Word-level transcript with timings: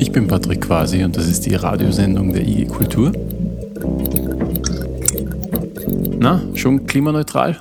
Ich 0.00 0.10
bin 0.10 0.26
Patrick 0.26 0.62
Quasi 0.62 1.04
und 1.04 1.14
das 1.14 1.28
ist 1.28 1.44
die 1.44 1.54
Radiosendung 1.54 2.32
der 2.32 2.42
IG 2.42 2.64
Kultur. 2.64 3.12
Na, 6.18 6.40
schon 6.54 6.86
klimaneutral? 6.86 7.58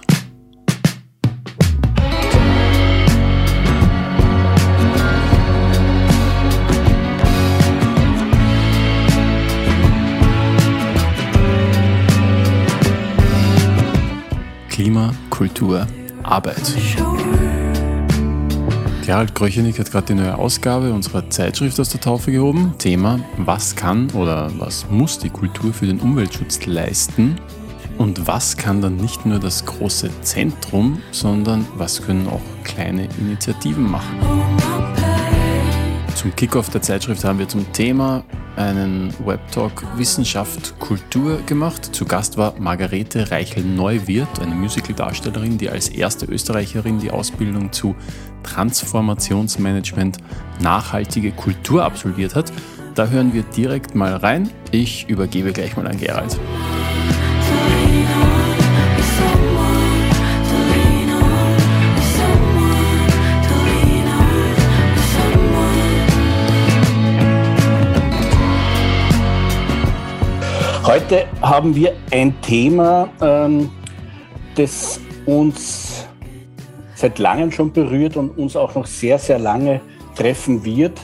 Klima, 14.69 15.11
Kultur, 15.29 15.85
Arbeit. 16.23 16.55
Gerald 19.09 19.33
Gröchenig 19.33 19.79
hat 19.79 19.89
gerade 19.89 20.05
die 20.05 20.13
neue 20.13 20.37
Ausgabe 20.37 20.93
unserer 20.93 21.27
Zeitschrift 21.31 21.79
aus 21.79 21.89
der 21.89 21.99
Taufe 21.99 22.31
gehoben. 22.31 22.75
Thema, 22.77 23.19
was 23.37 23.75
kann 23.75 24.11
oder 24.11 24.51
was 24.59 24.87
muss 24.91 25.17
die 25.17 25.31
Kultur 25.31 25.73
für 25.73 25.87
den 25.87 25.99
Umweltschutz 25.99 26.67
leisten? 26.67 27.35
Und 27.97 28.27
was 28.27 28.55
kann 28.55 28.83
dann 28.83 28.97
nicht 28.97 29.25
nur 29.25 29.39
das 29.39 29.65
große 29.65 30.11
Zentrum, 30.21 31.01
sondern 31.09 31.65
was 31.75 32.03
können 32.03 32.27
auch 32.27 32.43
kleine 32.63 33.09
Initiativen 33.19 33.89
machen? 33.89 34.15
Zum 36.13 36.35
Kickoff 36.35 36.69
der 36.69 36.83
Zeitschrift 36.83 37.23
haben 37.23 37.39
wir 37.39 37.47
zum 37.47 37.73
Thema 37.73 38.23
einen 38.59 39.13
Webtalk 39.25 39.83
Wissenschaft 39.97 40.77
Kultur 40.79 41.39
gemacht. 41.45 41.95
Zu 41.95 42.05
Gast 42.05 42.37
war 42.37 42.53
Margarete 42.59 43.31
Reichel-Neuwirth, 43.31 44.41
eine 44.41 44.53
Musicaldarstellerin, 44.53 45.57
die 45.57 45.69
als 45.69 45.87
erste 45.87 46.25
Österreicherin 46.25 46.99
die 46.99 47.09
Ausbildung 47.09 47.71
zu 47.71 47.95
Transformationsmanagement 48.43 50.17
nachhaltige 50.61 51.31
Kultur 51.31 51.85
absolviert 51.85 52.35
hat. 52.35 52.51
Da 52.95 53.07
hören 53.07 53.33
wir 53.33 53.43
direkt 53.43 53.95
mal 53.95 54.15
rein. 54.15 54.49
Ich 54.71 55.07
übergebe 55.07 55.53
gleich 55.53 55.77
mal 55.77 55.87
an 55.87 55.97
Gerald. 55.97 56.37
Heute 70.89 71.27
haben 71.43 71.75
wir 71.75 71.93
ein 72.09 72.41
Thema, 72.41 73.09
ähm, 73.21 73.69
das 74.55 74.99
uns 75.27 76.07
seit 76.95 77.19
langem 77.19 77.51
schon 77.51 77.71
berührt 77.71 78.17
und 78.17 78.31
uns 78.31 78.55
auch 78.55 78.73
noch 78.73 78.87
sehr, 78.87 79.19
sehr 79.19 79.37
lange 79.37 79.81
treffen 80.15 80.65
wird. 80.65 80.99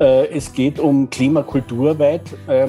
Äh, 0.00 0.26
es 0.36 0.52
geht 0.52 0.80
um 0.80 1.08
Klimakulturarbeit 1.08 2.22
äh, 2.48 2.66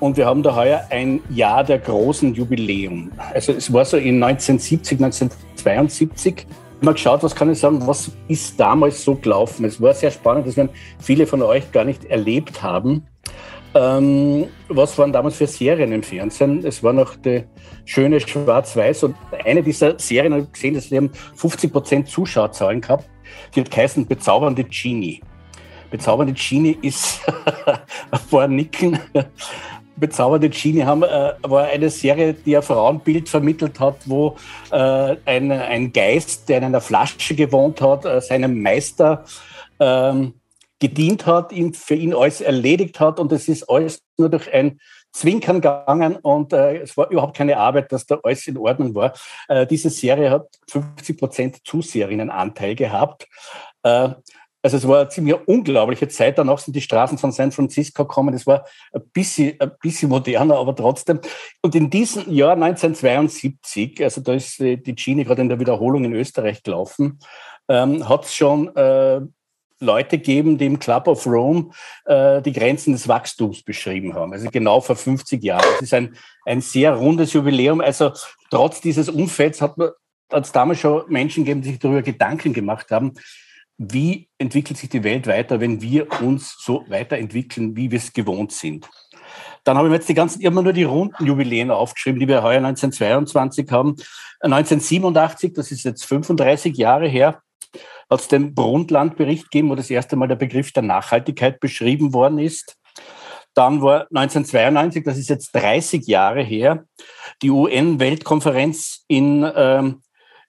und 0.00 0.18
wir 0.18 0.26
haben 0.26 0.42
da 0.42 0.54
heuer 0.54 0.84
ein 0.90 1.22
Jahr 1.30 1.64
der 1.64 1.78
großen 1.78 2.34
Jubiläum. 2.34 3.10
Also 3.32 3.52
es 3.52 3.72
war 3.72 3.86
so 3.86 3.96
in 3.96 4.22
1970, 4.22 5.02
1972 5.02 6.46
mal 6.82 6.92
geschaut, 6.92 7.22
was 7.22 7.34
kann 7.34 7.50
ich 7.50 7.58
sagen, 7.58 7.86
was 7.86 8.10
ist 8.28 8.60
damals 8.60 9.02
so 9.02 9.14
gelaufen. 9.14 9.64
Es 9.64 9.80
war 9.80 9.94
sehr 9.94 10.10
spannend, 10.10 10.46
das 10.46 10.58
werden 10.58 10.68
viele 10.98 11.26
von 11.26 11.40
euch 11.40 11.72
gar 11.72 11.86
nicht 11.86 12.04
erlebt 12.04 12.62
haben. 12.62 13.06
Ähm, 13.74 14.48
was 14.68 14.98
waren 14.98 15.12
damals 15.12 15.36
für 15.36 15.46
Serien 15.46 15.92
im 15.92 16.02
Fernsehen? 16.02 16.64
Es 16.64 16.82
war 16.82 16.92
noch 16.92 17.14
die 17.16 17.44
schöne 17.84 18.18
Schwarz-Weiß 18.20 19.04
und 19.04 19.16
eine 19.44 19.62
dieser 19.62 19.98
Serien 19.98 20.32
habe 20.32 20.44
ich 20.44 20.52
gesehen, 20.52 20.74
dass 20.74 20.88
sie 20.88 20.96
haben 20.96 21.10
50 21.36 21.72
Prozent 21.72 22.08
Zuschauerzahlen 22.08 22.80
gehabt. 22.80 23.08
Die 23.54 23.60
hat 23.60 23.70
geheißen 23.70 24.06
Bezaubernde 24.06 24.64
Genie. 24.64 25.20
Bezaubernde 25.90 26.34
Genie 26.34 26.78
ist 26.82 27.20
vor 28.28 28.48
Nicken. 28.48 28.98
Bezaubernde 29.96 30.48
Genie 30.48 30.82
haben, 30.82 31.04
äh, 31.04 31.32
war 31.42 31.64
eine 31.64 31.90
Serie, 31.90 32.34
die 32.34 32.56
ein 32.56 32.62
Frauenbild 32.62 33.28
vermittelt 33.28 33.78
hat, 33.78 33.96
wo 34.06 34.36
äh, 34.72 35.16
ein, 35.24 35.52
ein 35.52 35.92
Geist, 35.92 36.48
der 36.48 36.58
in 36.58 36.64
einer 36.64 36.80
Flasche 36.80 37.34
gewohnt 37.36 37.80
hat, 37.80 38.04
äh, 38.04 38.20
seinem 38.20 38.60
Meister 38.60 39.24
ähm, 39.78 40.39
gedient 40.80 41.26
hat, 41.26 41.52
ihn, 41.52 41.74
für 41.74 41.94
ihn 41.94 42.14
alles 42.14 42.40
erledigt 42.40 42.98
hat 42.98 43.20
und 43.20 43.30
es 43.32 43.48
ist 43.48 43.68
alles 43.68 44.02
nur 44.18 44.30
durch 44.30 44.52
ein 44.52 44.80
Zwinkern 45.12 45.60
gegangen 45.60 46.16
und 46.16 46.52
äh, 46.52 46.78
es 46.78 46.96
war 46.96 47.10
überhaupt 47.10 47.36
keine 47.36 47.56
Arbeit, 47.56 47.92
dass 47.92 48.06
da 48.06 48.18
alles 48.22 48.46
in 48.46 48.56
Ordnung 48.56 48.94
war. 48.94 49.12
Äh, 49.48 49.66
diese 49.66 49.90
Serie 49.90 50.30
hat 50.30 50.46
50 50.68 51.18
Prozent 51.18 51.58
Zuseherinnenanteil 51.64 52.74
gehabt. 52.74 53.26
Äh, 53.82 54.10
also 54.62 54.76
es 54.76 54.86
war 54.86 55.00
eine 55.00 55.08
ziemlich 55.08 55.36
unglaubliche 55.46 56.06
Zeit. 56.08 56.38
Danach 56.38 56.58
sind 56.58 56.76
die 56.76 56.82
Straßen 56.82 57.18
von 57.18 57.32
San 57.32 57.50
Francisco 57.50 58.04
gekommen. 58.04 58.34
Es 58.34 58.46
war 58.46 58.66
ein 58.92 59.02
bisschen, 59.12 59.58
ein 59.58 59.72
bisschen 59.80 60.10
moderner, 60.10 60.58
aber 60.58 60.76
trotzdem. 60.76 61.20
Und 61.62 61.74
in 61.74 61.88
diesem 61.88 62.30
Jahr 62.30 62.52
1972, 62.52 64.02
also 64.04 64.20
da 64.20 64.34
ist 64.34 64.58
die 64.60 64.94
Genie 64.94 65.24
gerade 65.24 65.40
in 65.40 65.48
der 65.48 65.60
Wiederholung 65.60 66.04
in 66.04 66.12
Österreich 66.12 66.62
gelaufen, 66.62 67.20
ähm, 67.68 68.06
hat 68.06 68.26
es 68.26 68.34
schon 68.34 68.74
äh, 68.76 69.22
Leute 69.80 70.18
geben, 70.18 70.58
die 70.58 70.66
im 70.66 70.78
Club 70.78 71.08
of 71.08 71.26
Rome 71.26 71.70
äh, 72.04 72.42
die 72.42 72.52
Grenzen 72.52 72.92
des 72.92 73.08
Wachstums 73.08 73.62
beschrieben 73.62 74.14
haben. 74.14 74.32
Also 74.32 74.50
genau 74.50 74.80
vor 74.80 74.96
50 74.96 75.42
Jahren. 75.42 75.64
Das 75.72 75.82
ist 75.82 75.94
ein, 75.94 76.16
ein 76.44 76.60
sehr 76.60 76.94
rundes 76.94 77.32
Jubiläum. 77.32 77.80
Also 77.80 78.12
trotz 78.50 78.80
dieses 78.80 79.08
Umfelds 79.08 79.60
hat 79.62 79.74
es 80.30 80.52
damals 80.52 80.80
schon 80.80 81.04
Menschen 81.08 81.44
gegeben, 81.44 81.62
die 81.62 81.70
sich 81.70 81.78
darüber 81.78 82.02
Gedanken 82.02 82.52
gemacht 82.52 82.90
haben, 82.90 83.14
wie 83.78 84.28
entwickelt 84.36 84.78
sich 84.78 84.90
die 84.90 85.02
Welt 85.02 85.26
weiter, 85.26 85.58
wenn 85.58 85.80
wir 85.80 86.06
uns 86.20 86.56
so 86.58 86.84
weiterentwickeln, 86.88 87.74
wie 87.74 87.90
wir 87.90 87.98
es 87.98 88.12
gewohnt 88.12 88.52
sind. 88.52 88.86
Dann 89.64 89.76
habe 89.76 89.88
ich 89.88 89.90
mir 89.90 89.96
jetzt 89.96 90.08
die 90.08 90.14
ganzen, 90.14 90.42
immer 90.42 90.62
nur 90.62 90.74
die 90.74 90.84
runden 90.84 91.24
Jubiläen 91.24 91.70
aufgeschrieben, 91.70 92.20
die 92.20 92.28
wir 92.28 92.42
heuer 92.42 92.58
1922 92.58 93.70
haben. 93.70 93.96
1987, 94.40 95.54
das 95.54 95.70
ist 95.70 95.84
jetzt 95.84 96.04
35 96.04 96.76
Jahre 96.76 97.08
her, 97.08 97.42
hat 98.08 98.20
es 98.20 98.28
den 98.28 98.54
Brundtland-Bericht 98.54 99.50
gegeben, 99.50 99.70
wo 99.70 99.74
das 99.74 99.90
erste 99.90 100.16
Mal 100.16 100.28
der 100.28 100.36
Begriff 100.36 100.72
der 100.72 100.82
Nachhaltigkeit 100.82 101.60
beschrieben 101.60 102.12
worden 102.12 102.38
ist. 102.38 102.76
Dann 103.54 103.82
war 103.82 104.06
1992, 104.14 105.04
das 105.04 105.18
ist 105.18 105.28
jetzt 105.28 105.52
30 105.54 106.06
Jahre 106.06 106.42
her, 106.42 106.84
die 107.42 107.50
UN-Weltkonferenz 107.50 109.04
in 109.08 109.48
ähm, 109.54 110.02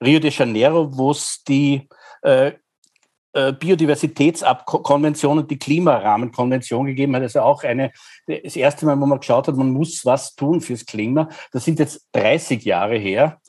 Rio 0.03 0.19
de 0.19 0.31
Janeiro, 0.31 0.95
wo 0.95 1.11
es 1.11 1.43
die 1.47 1.87
äh, 2.21 2.53
äh, 3.33 3.53
Biodiversitätskonvention 3.53 5.39
und 5.39 5.49
die 5.49 5.57
Klimarahmenkonvention 5.57 6.85
gegeben 6.85 7.15
hat. 7.15 7.23
Also 7.23 7.41
auch 7.41 7.63
eine, 7.63 7.91
das 8.27 8.55
erste 8.55 8.85
Mal, 8.85 8.99
wo 8.99 9.05
man 9.05 9.19
geschaut 9.19 9.47
hat, 9.47 9.55
man 9.55 9.71
muss 9.71 10.05
was 10.05 10.35
tun 10.35 10.59
fürs 10.59 10.85
Klima. 10.85 11.29
Das 11.51 11.63
sind 11.63 11.79
jetzt 11.79 12.07
30 12.11 12.63
Jahre 12.65 12.97
her. 12.97 13.39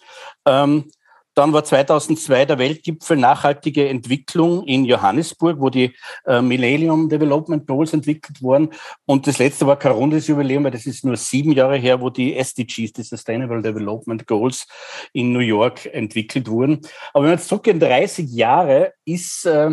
Ähm, 0.46 0.90
dann 1.34 1.52
war 1.52 1.64
2002 1.64 2.44
der 2.44 2.58
Weltgipfel 2.58 3.16
Nachhaltige 3.16 3.88
Entwicklung 3.88 4.64
in 4.66 4.84
Johannesburg, 4.84 5.60
wo 5.60 5.70
die 5.70 5.94
äh, 6.26 6.42
Millennium 6.42 7.08
Development 7.08 7.66
Goals 7.66 7.92
entwickelt 7.92 8.42
wurden. 8.42 8.70
Und 9.06 9.26
das 9.26 9.38
letzte 9.38 9.66
war 9.66 9.78
kein 9.78 9.92
rundes 9.92 10.26
Jubiläum, 10.26 10.64
weil 10.64 10.70
das 10.70 10.86
ist 10.86 11.04
nur 11.04 11.16
sieben 11.16 11.52
Jahre 11.52 11.76
her, 11.76 12.00
wo 12.00 12.10
die 12.10 12.36
SDGs, 12.36 12.92
die 12.92 13.02
Sustainable 13.02 13.62
Development 13.62 14.26
Goals 14.26 14.66
in 15.12 15.32
New 15.32 15.40
York 15.40 15.86
entwickelt 15.86 16.48
wurden. 16.48 16.80
Aber 17.12 17.24
wenn 17.24 17.30
man 17.30 17.38
jetzt 17.38 17.48
zurückgehen, 17.48 17.80
30 17.80 18.30
Jahre 18.30 18.92
ist, 19.04 19.46
äh, 19.46 19.70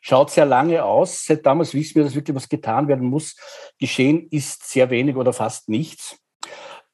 schaut 0.00 0.30
sehr 0.30 0.46
lange 0.46 0.84
aus. 0.84 1.24
Seit 1.24 1.44
damals 1.46 1.74
wissen 1.74 1.96
wir, 1.96 2.04
dass 2.04 2.14
wirklich 2.14 2.36
was 2.36 2.48
getan 2.48 2.88
werden 2.88 3.08
muss. 3.08 3.36
Geschehen 3.78 4.28
ist 4.30 4.68
sehr 4.68 4.90
wenig 4.90 5.16
oder 5.16 5.32
fast 5.32 5.68
nichts. 5.68 6.18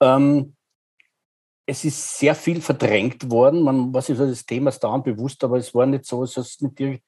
Ähm, 0.00 0.54
es 1.66 1.84
ist 1.84 2.18
sehr 2.18 2.34
viel 2.34 2.60
verdrängt 2.60 3.30
worden. 3.30 3.62
Man 3.62 3.92
war 3.92 4.02
sich 4.02 4.16
des 4.16 4.46
Themas 4.46 4.80
dauernd 4.80 5.04
bewusst, 5.04 5.42
aber 5.44 5.56
es 5.56 5.74
war 5.74 5.86
nicht 5.86 6.04
so, 6.04 6.22
es 6.22 6.36
ist 6.36 6.62
nicht 6.62 6.78
direkt 6.78 7.04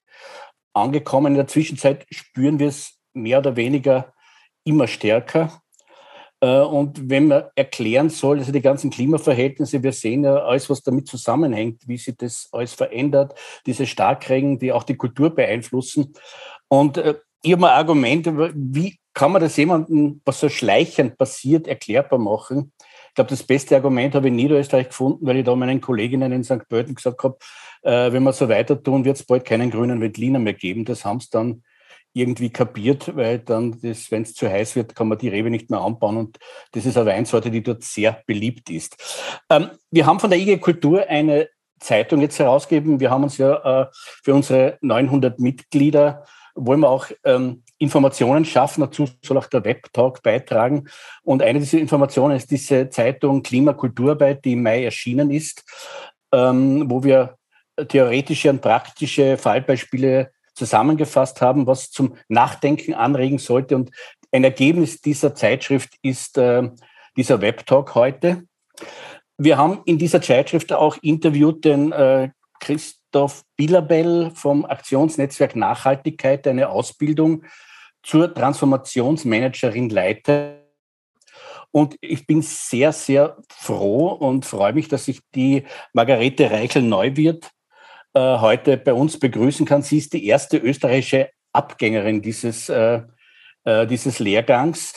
angekommen. 0.73 1.33
In 1.33 1.37
der 1.37 1.47
Zwischenzeit 1.47 2.07
spüren 2.11 2.59
wir 2.59 2.69
es 2.69 2.99
mehr 3.13 3.39
oder 3.39 3.57
weniger 3.57 4.13
immer 4.65 4.87
stärker. 4.87 5.63
Äh, 6.41 6.61
und 6.61 7.09
wenn 7.09 7.29
man 7.29 7.45
erklären 7.55 8.11
soll, 8.11 8.39
also 8.39 8.53
die 8.53 8.61
ganzen 8.61 8.91
Klimaverhältnisse, 8.91 9.83
wir 9.83 9.93
sehen 9.93 10.25
ja 10.25 10.37
alles, 10.37 10.69
was 10.69 10.83
damit 10.83 11.09
zusammenhängt, 11.09 11.83
wie 11.87 11.99
sich 11.99 12.17
das 12.17 12.49
alles 12.53 12.75
verändert, 12.75 13.39
diese 13.67 13.87
Starkregen, 13.87 14.59
die 14.59 14.73
auch 14.73 14.83
die 14.83 14.97
Kultur 14.97 15.35
beeinflussen. 15.35 16.15
Und 16.69 16.99
äh, 16.99 17.15
ich 17.43 17.53
habe 17.53 17.69
ein 17.69 17.79
Argument, 17.79 18.27
wie 18.55 18.99
kann 19.15 19.33
man 19.33 19.41
das 19.41 19.57
jemandem, 19.57 20.21
was 20.25 20.41
so 20.41 20.49
schleichend 20.49 21.17
passiert, 21.17 21.67
erklärbar 21.67 22.19
machen? 22.19 22.73
Glaube, 23.17 23.31
das 23.31 23.43
beste 23.43 23.75
Argument 23.75 24.15
habe 24.15 24.29
ich 24.29 24.31
in 24.31 24.37
Niederösterreich 24.37 24.89
gefunden, 24.89 25.27
weil 25.27 25.39
ich 25.39 25.45
da 25.45 25.57
meinen 25.57 25.81
Kolleginnen 25.81 26.31
in 26.33 26.45
St. 26.45 26.69
Pölten 26.69 26.95
gesagt 26.95 27.23
habe, 27.25 27.39
äh, 27.83 28.13
wenn 28.13 28.23
wir 28.23 28.33
so 28.33 28.49
weiter 28.49 28.81
tun, 28.81 29.05
wird 29.05 29.17
es 29.17 29.27
bald 29.27 29.45
keinen 29.45 29.71
grünen 29.71 30.01
Veltliner 30.01 30.39
mehr 30.39 30.53
geben. 30.53 30.85
Das 30.85 31.05
haben 31.05 31.21
sie 31.21 31.31
dann 31.31 31.63
irgendwie 32.13 32.51
kapiert, 32.51 33.15
weil 33.15 33.41
dann, 33.41 33.83
wenn 33.83 34.23
es 34.23 34.35
zu 34.35 34.49
heiß 34.49 34.77
wird, 34.77 34.95
kann 34.95 35.09
man 35.09 35.19
die 35.19 35.29
Rebe 35.29 35.51
nicht 35.51 35.71
mehr 35.71 35.81
anbauen. 35.81 36.17
Und 36.17 36.39
das 36.73 36.87
ist 36.87 36.97
eine 36.97 37.11
Weinsorte, 37.11 37.51
die 37.51 37.63
dort 37.63 37.85
sehr 37.85 38.23
beliebt 38.27 38.71
ist. 38.71 38.97
Ähm, 39.51 39.71
wir 39.91 40.07
haben 40.07 40.21
von 40.21 40.31
der 40.31 40.39
IG 40.39 40.59
Kultur 40.59 41.07
eine 41.09 41.49
Zeitung 41.79 42.23
jetzt 42.23 42.39
herausgegeben. 42.39 43.01
Wir 43.01 43.11
haben 43.11 43.25
uns 43.25 43.37
ja 43.37 43.83
äh, 43.83 43.87
für 43.93 44.35
unsere 44.35 44.79
900 44.81 45.39
Mitglieder 45.39 46.25
wollen 46.57 46.81
wir 46.81 46.91
auch 46.91 47.07
ähm, 47.25 47.63
Informationen 47.79 48.45
schaffen. 48.45 48.81
Dazu 48.81 49.07
soll 49.23 49.39
auch 49.39 49.47
der 49.47 49.65
Webtalk 49.65 50.23
beitragen. 50.23 50.89
Und 51.23 51.43
eine 51.43 51.61
dieser 51.61 51.79
Informationen 51.79 52.37
ist 52.37 52.51
diese 52.51 52.89
Zeitung 52.89 53.43
Klimakulturarbeit, 53.43 54.45
die 54.45 54.53
im 54.53 54.63
Mai 54.63 54.85
erschienen 54.85 55.31
ist, 55.31 55.65
ähm, 56.33 56.91
wo 56.91 57.05
wir 57.05 57.37
theoretische 57.89 58.51
und 58.51 58.63
praktische 58.63 59.37
Fallbeispiele 59.37 60.31
zusammengefasst 60.55 61.43
haben, 61.43 61.67
was 61.67 61.91
zum 61.91 62.17
Nachdenken 62.29 62.95
anregen 62.95 63.39
sollte. 63.39 63.77
Und 63.77 63.91
ein 64.33 64.45
Ergebnis 64.45 65.01
dieser 65.01 65.35
Zeitschrift 65.35 65.95
ist 66.03 66.39
äh, 66.39 66.71
dieser 67.17 67.41
Webtalk 67.41 67.95
heute. 67.95 68.45
Wir 69.39 69.59
haben 69.59 69.83
in 69.85 69.99
dieser 69.99 70.23
Zeitschrift 70.23 70.73
auch 70.73 70.97
interviewt 71.03 71.65
den 71.65 71.93
äh, 71.93 72.31
Christoph 73.17 73.45
Billabell 73.57 74.31
vom 74.35 74.67
Aktionsnetzwerk 74.67 75.57
Nachhaltigkeit, 75.57 76.47
eine 76.47 76.69
Ausbildung 76.69 77.45
zur 78.03 78.35
Transformationsmanagerin 78.35 79.89
leitet. 79.89 80.61
Und 81.71 81.97
ich 82.03 82.27
bin 82.27 82.43
sehr, 82.43 82.93
sehr 82.93 83.39
froh 83.49 84.09
und 84.09 84.45
freue 84.45 84.75
mich, 84.75 84.89
dass 84.89 85.09
ich 85.09 85.21
die 85.35 85.65
Margarete 85.95 86.51
Reichel-Neuwirth 86.51 87.51
äh, 88.13 88.21
heute 88.21 88.77
bei 88.77 88.93
uns 88.93 89.19
begrüßen 89.19 89.65
kann. 89.65 89.81
Sie 89.81 89.97
ist 89.97 90.13
die 90.13 90.27
erste 90.27 90.59
österreichische 90.59 91.31
Abgängerin 91.55 92.21
dieses, 92.21 92.69
äh, 92.69 93.01
äh, 93.65 93.87
dieses 93.87 94.19
Lehrgangs 94.19 94.93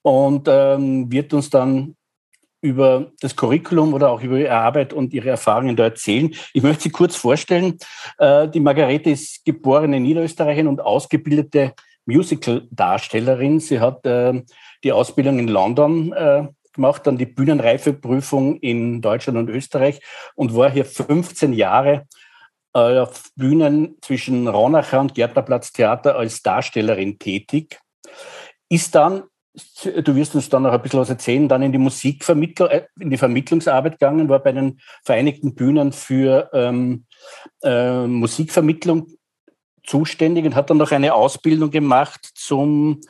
und 0.00 0.48
ähm, 0.48 1.12
wird 1.12 1.34
uns 1.34 1.50
dann 1.50 1.94
über 2.64 3.12
das 3.20 3.36
Curriculum 3.36 3.92
oder 3.92 4.10
auch 4.10 4.22
über 4.22 4.38
ihre 4.38 4.52
Arbeit 4.52 4.94
und 4.94 5.12
ihre 5.12 5.28
Erfahrungen 5.28 5.76
da 5.76 5.84
erzählen. 5.84 6.34
Ich 6.54 6.62
möchte 6.62 6.84
Sie 6.84 6.90
kurz 6.90 7.14
vorstellen. 7.14 7.78
Äh, 8.16 8.48
die 8.48 8.60
Margarete 8.60 9.10
ist 9.10 9.44
geborene 9.44 10.00
Niederösterreicherin 10.00 10.66
und 10.66 10.80
ausgebildete 10.80 11.74
Musical-Darstellerin. 12.06 13.60
Sie 13.60 13.80
hat 13.80 14.06
äh, 14.06 14.42
die 14.82 14.92
Ausbildung 14.92 15.38
in 15.40 15.48
London 15.48 16.14
äh, 16.14 16.48
gemacht, 16.72 17.06
dann 17.06 17.18
die 17.18 17.26
Bühnenreifeprüfung 17.26 18.56
in 18.60 19.02
Deutschland 19.02 19.38
und 19.38 19.50
Österreich 19.50 20.00
und 20.34 20.56
war 20.56 20.70
hier 20.70 20.86
15 20.86 21.52
Jahre 21.52 22.06
auf 22.76 23.30
Bühnen 23.36 23.98
zwischen 24.00 24.48
Ronacher 24.48 25.00
und 25.00 25.14
Gärtnerplatz 25.14 25.72
Theater 25.72 26.16
als 26.16 26.42
Darstellerin 26.42 27.20
tätig. 27.20 27.78
Ist 28.68 28.96
dann, 28.96 29.22
du 29.54 30.14
wirst 30.16 30.34
uns 30.34 30.48
dann 30.48 30.62
noch 30.62 30.72
ein 30.72 30.82
bisschen 30.82 31.00
was 31.00 31.10
erzählen, 31.10 31.48
dann 31.48 31.62
in 31.62 31.72
die 31.72 31.78
Musikvermittler, 31.78 32.70
äh, 32.70 32.86
in 32.98 33.10
die 33.10 33.16
Vermittlungsarbeit 33.16 33.92
gegangen, 33.92 34.28
war 34.28 34.40
bei 34.40 34.52
den 34.52 34.80
Vereinigten 35.04 35.54
Bühnen 35.54 35.92
für 35.92 36.50
ähm, 36.52 37.04
äh, 37.62 38.06
Musikvermittlung 38.06 39.06
zuständig 39.86 40.44
und 40.44 40.54
hat 40.54 40.70
dann 40.70 40.78
noch 40.78 40.90
eine 40.90 41.14
Ausbildung 41.14 41.70
gemacht 41.70 42.30
zum 42.34 43.00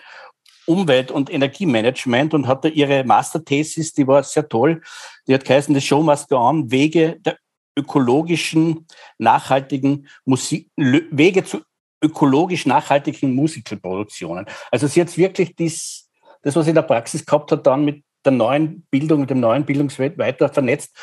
Umwelt- 0.66 1.10
und 1.10 1.32
Energiemanagement 1.32 2.34
und 2.34 2.46
hatte 2.46 2.68
ihre 2.68 3.04
Masterthesis, 3.04 3.92
die 3.92 4.06
war 4.06 4.22
sehr 4.22 4.48
toll. 4.48 4.82
Die 5.26 5.34
hat 5.34 5.44
geheißen, 5.44 5.74
The 5.74 5.80
Show 5.80 6.02
Must 6.02 6.28
Go 6.28 6.36
On, 6.36 6.70
Wege 6.70 7.20
der 7.20 7.38
ökologischen, 7.76 8.86
nachhaltigen 9.18 10.08
Musik, 10.24 10.70
Wege 10.76 11.44
zu 11.44 11.60
ökologisch 12.02 12.66
nachhaltigen 12.66 13.34
Musicalproduktionen. 13.34 14.46
Also 14.70 14.86
sie 14.86 15.00
hat 15.00 15.16
wirklich 15.16 15.56
dies, 15.56 16.03
das, 16.44 16.54
was 16.54 16.64
sie 16.64 16.70
in 16.70 16.76
der 16.76 16.82
Praxis 16.82 17.24
gehabt 17.24 17.50
hat, 17.52 17.66
dann 17.66 17.84
mit 17.84 18.04
der 18.24 18.32
neuen 18.32 18.86
Bildung, 18.90 19.20
mit 19.20 19.30
dem 19.30 19.40
neuen 19.40 19.64
Bildungswelt 19.64 20.18
weiter 20.18 20.48
vernetzt. 20.48 20.96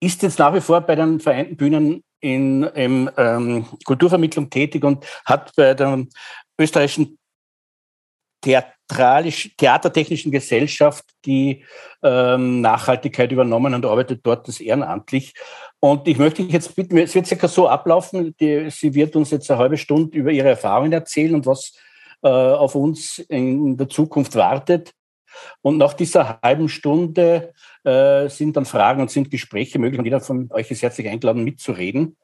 Ist 0.00 0.22
jetzt 0.22 0.38
nach 0.38 0.54
wie 0.54 0.60
vor 0.60 0.80
bei 0.82 0.94
den 0.94 1.20
Vereinten 1.20 1.56
Bühnen 1.56 2.02
in, 2.20 2.62
in 2.62 3.10
ähm, 3.16 3.66
Kulturvermittlung 3.84 4.50
tätig 4.50 4.84
und 4.84 5.04
hat 5.24 5.52
bei 5.56 5.74
der 5.74 6.06
österreichischen 6.58 7.18
Theatralisch, 8.42 9.54
Theatertechnischen 9.56 10.30
Gesellschaft 10.30 11.04
die 11.24 11.64
ähm, 12.02 12.60
Nachhaltigkeit 12.60 13.32
übernommen 13.32 13.74
und 13.74 13.84
arbeitet 13.84 14.20
dort 14.22 14.46
das 14.46 14.60
ehrenamtlich. 14.60 15.34
Und 15.80 16.06
ich 16.06 16.18
möchte 16.18 16.42
dich 16.42 16.52
jetzt 16.52 16.76
bitten, 16.76 16.96
es 16.98 17.14
wird 17.14 17.26
circa 17.26 17.48
so 17.48 17.68
ablaufen, 17.68 18.36
die, 18.38 18.70
sie 18.70 18.94
wird 18.94 19.16
uns 19.16 19.30
jetzt 19.30 19.50
eine 19.50 19.58
halbe 19.58 19.78
Stunde 19.78 20.16
über 20.16 20.30
ihre 20.30 20.50
Erfahrungen 20.50 20.92
erzählen 20.92 21.34
und 21.34 21.46
was 21.46 21.72
äh, 22.22 22.28
auf 22.28 22.74
uns 22.74 23.18
in 23.18 23.76
der 23.76 23.88
Zukunft 23.88 24.34
wartet. 24.36 24.92
Und 25.62 25.76
nach 25.76 25.92
dieser 25.92 26.38
halben 26.42 26.68
Stunde 26.68 27.52
äh, 27.84 28.28
sind 28.28 28.56
dann 28.56 28.64
Fragen 28.64 29.02
und 29.02 29.10
sind 29.10 29.30
Gespräche 29.30 29.78
möglich 29.78 29.98
und 29.98 30.06
jeder 30.06 30.20
von 30.20 30.50
euch 30.50 30.70
ist 30.70 30.82
herzlich 30.82 31.08
eingeladen, 31.08 31.44
mitzureden. 31.44 32.16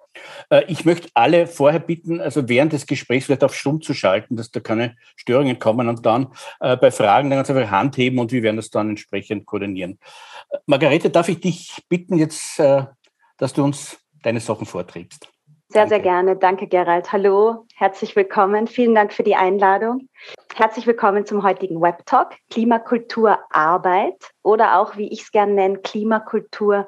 Äh, 0.50 0.64
ich 0.68 0.84
möchte 0.84 1.08
alle 1.14 1.46
vorher 1.46 1.80
bitten, 1.80 2.20
also 2.20 2.48
während 2.48 2.72
des 2.72 2.86
Gesprächs 2.86 3.26
vielleicht 3.26 3.44
auf 3.44 3.54
Stumm 3.54 3.80
zu 3.80 3.94
schalten, 3.94 4.36
dass 4.36 4.50
da 4.50 4.60
keine 4.60 4.96
Störungen 5.16 5.58
kommen 5.58 5.88
und 5.88 6.04
dann 6.04 6.28
äh, 6.60 6.76
bei 6.76 6.90
Fragen 6.90 7.30
dann 7.30 7.38
ganz 7.38 7.50
einfach 7.50 7.70
Hand 7.70 7.96
heben 7.96 8.18
und 8.18 8.32
wir 8.32 8.42
werden 8.42 8.56
das 8.56 8.70
dann 8.70 8.90
entsprechend 8.90 9.46
koordinieren. 9.46 9.98
Äh, 10.50 10.58
Margarete, 10.66 11.10
darf 11.10 11.28
ich 11.28 11.40
dich 11.40 11.82
bitten 11.88 12.18
jetzt, 12.18 12.58
dass 12.58 13.52
du 13.52 13.64
uns 13.64 13.98
deine 14.22 14.40
Sachen 14.40 14.66
vorträgst? 14.66 15.28
Sehr, 15.72 15.88
sehr 15.88 16.00
gerne. 16.00 16.36
Danke, 16.36 16.66
Gerald. 16.66 17.12
Hallo, 17.12 17.64
herzlich 17.76 18.14
willkommen. 18.14 18.66
Vielen 18.66 18.94
Dank 18.94 19.10
für 19.10 19.22
die 19.22 19.36
Einladung. 19.36 20.06
Herzlich 20.54 20.86
willkommen 20.86 21.24
zum 21.24 21.42
heutigen 21.42 21.80
Web 21.80 22.04
Talk 22.04 22.34
Klimakultur 22.50 23.38
Arbeit 23.48 24.32
oder 24.42 24.78
auch, 24.78 24.98
wie 24.98 25.08
ich 25.08 25.22
es 25.22 25.32
gerne 25.32 25.54
nenne, 25.54 25.78
Klimakultur 25.78 26.86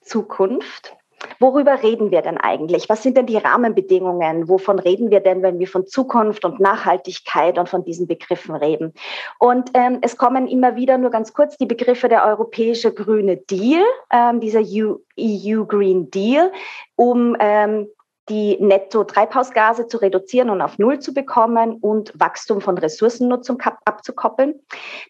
Zukunft. 0.00 0.96
Worüber 1.40 1.82
reden 1.82 2.10
wir 2.10 2.22
denn 2.22 2.38
eigentlich? 2.38 2.88
Was 2.88 3.02
sind 3.02 3.18
denn 3.18 3.26
die 3.26 3.36
Rahmenbedingungen? 3.36 4.48
Wovon 4.48 4.78
reden 4.78 5.10
wir 5.10 5.20
denn, 5.20 5.42
wenn 5.42 5.58
wir 5.58 5.68
von 5.68 5.86
Zukunft 5.86 6.46
und 6.46 6.58
Nachhaltigkeit 6.58 7.58
und 7.58 7.68
von 7.68 7.84
diesen 7.84 8.06
Begriffen 8.06 8.54
reden? 8.54 8.94
Und 9.40 9.72
ähm, 9.74 9.98
es 10.00 10.16
kommen 10.16 10.48
immer 10.48 10.74
wieder 10.74 10.96
nur 10.96 11.10
ganz 11.10 11.34
kurz 11.34 11.58
die 11.58 11.66
Begriffe 11.66 12.08
der 12.08 12.24
europäische 12.24 12.94
grüne 12.94 13.36
Deal, 13.36 13.84
ähm, 14.10 14.40
dieser 14.40 14.62
EU, 14.62 14.94
EU 15.20 15.64
Green 15.66 16.10
Deal, 16.10 16.50
um 16.96 17.36
ähm, 17.38 17.88
die 18.28 18.56
Netto-Treibhausgase 18.60 19.88
zu 19.88 19.98
reduzieren 19.98 20.50
und 20.50 20.60
auf 20.60 20.78
Null 20.78 21.00
zu 21.00 21.12
bekommen 21.12 21.74
und 21.80 22.12
Wachstum 22.18 22.60
von 22.60 22.78
Ressourcennutzung 22.78 23.60
abzukoppeln. 23.84 24.60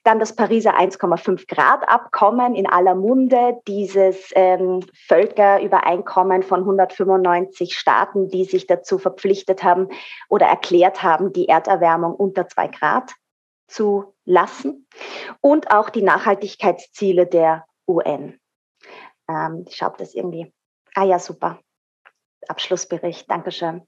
Dann 0.03 0.19
das 0.19 0.35
Pariser 0.35 0.79
1,5 0.79 1.47
Grad 1.47 1.89
Abkommen 1.89 2.55
in 2.55 2.67
aller 2.67 2.95
Munde, 2.95 3.61
dieses 3.69 4.31
ähm, 4.35 4.81
Völkerübereinkommen 5.07 6.43
von 6.43 6.61
195 6.61 7.77
Staaten, 7.77 8.29
die 8.29 8.45
sich 8.45 8.67
dazu 8.67 8.99
verpflichtet 8.99 9.63
haben 9.63 9.89
oder 10.29 10.47
erklärt 10.47 11.03
haben, 11.03 11.33
die 11.33 11.49
Erderwärmung 11.49 12.15
unter 12.15 12.49
zwei 12.49 12.69
Grad 12.69 13.13
zu 13.67 14.15
lassen. 14.25 14.87
Und 15.41 15.71
auch 15.71 15.91
die 15.91 16.03
Nachhaltigkeitsziele 16.03 17.27
der 17.27 17.67
UN. 17.87 18.41
Ähm, 19.29 19.65
ich 19.69 19.77
schaue 19.77 19.95
das 19.99 20.15
irgendwie. 20.15 20.53
Ah 20.95 21.05
ja, 21.05 21.19
super. 21.19 21.59
Abschlussbericht. 22.49 23.31
Dankeschön. 23.31 23.83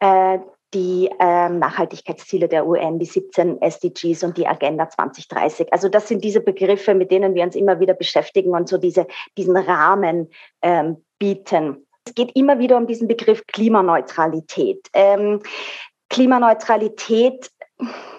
Äh, 0.00 0.38
die 0.74 1.08
äh, 1.20 1.48
Nachhaltigkeitsziele 1.48 2.48
der 2.48 2.66
UN, 2.66 2.98
die 2.98 3.06
17 3.06 3.62
SDGs 3.62 4.24
und 4.24 4.36
die 4.36 4.46
Agenda 4.46 4.88
2030. 4.88 5.72
Also 5.72 5.88
das 5.88 6.08
sind 6.08 6.24
diese 6.24 6.40
Begriffe, 6.40 6.94
mit 6.94 7.12
denen 7.12 7.34
wir 7.34 7.44
uns 7.44 7.54
immer 7.54 7.78
wieder 7.78 7.94
beschäftigen 7.94 8.50
und 8.50 8.68
so 8.68 8.76
diese, 8.76 9.06
diesen 9.38 9.56
Rahmen 9.56 10.30
ähm, 10.62 11.04
bieten. 11.18 11.86
Es 12.04 12.14
geht 12.14 12.34
immer 12.34 12.58
wieder 12.58 12.76
um 12.76 12.86
diesen 12.86 13.06
Begriff 13.06 13.46
Klimaneutralität. 13.46 14.88
Ähm, 14.92 15.40
Klimaneutralität 16.10 17.50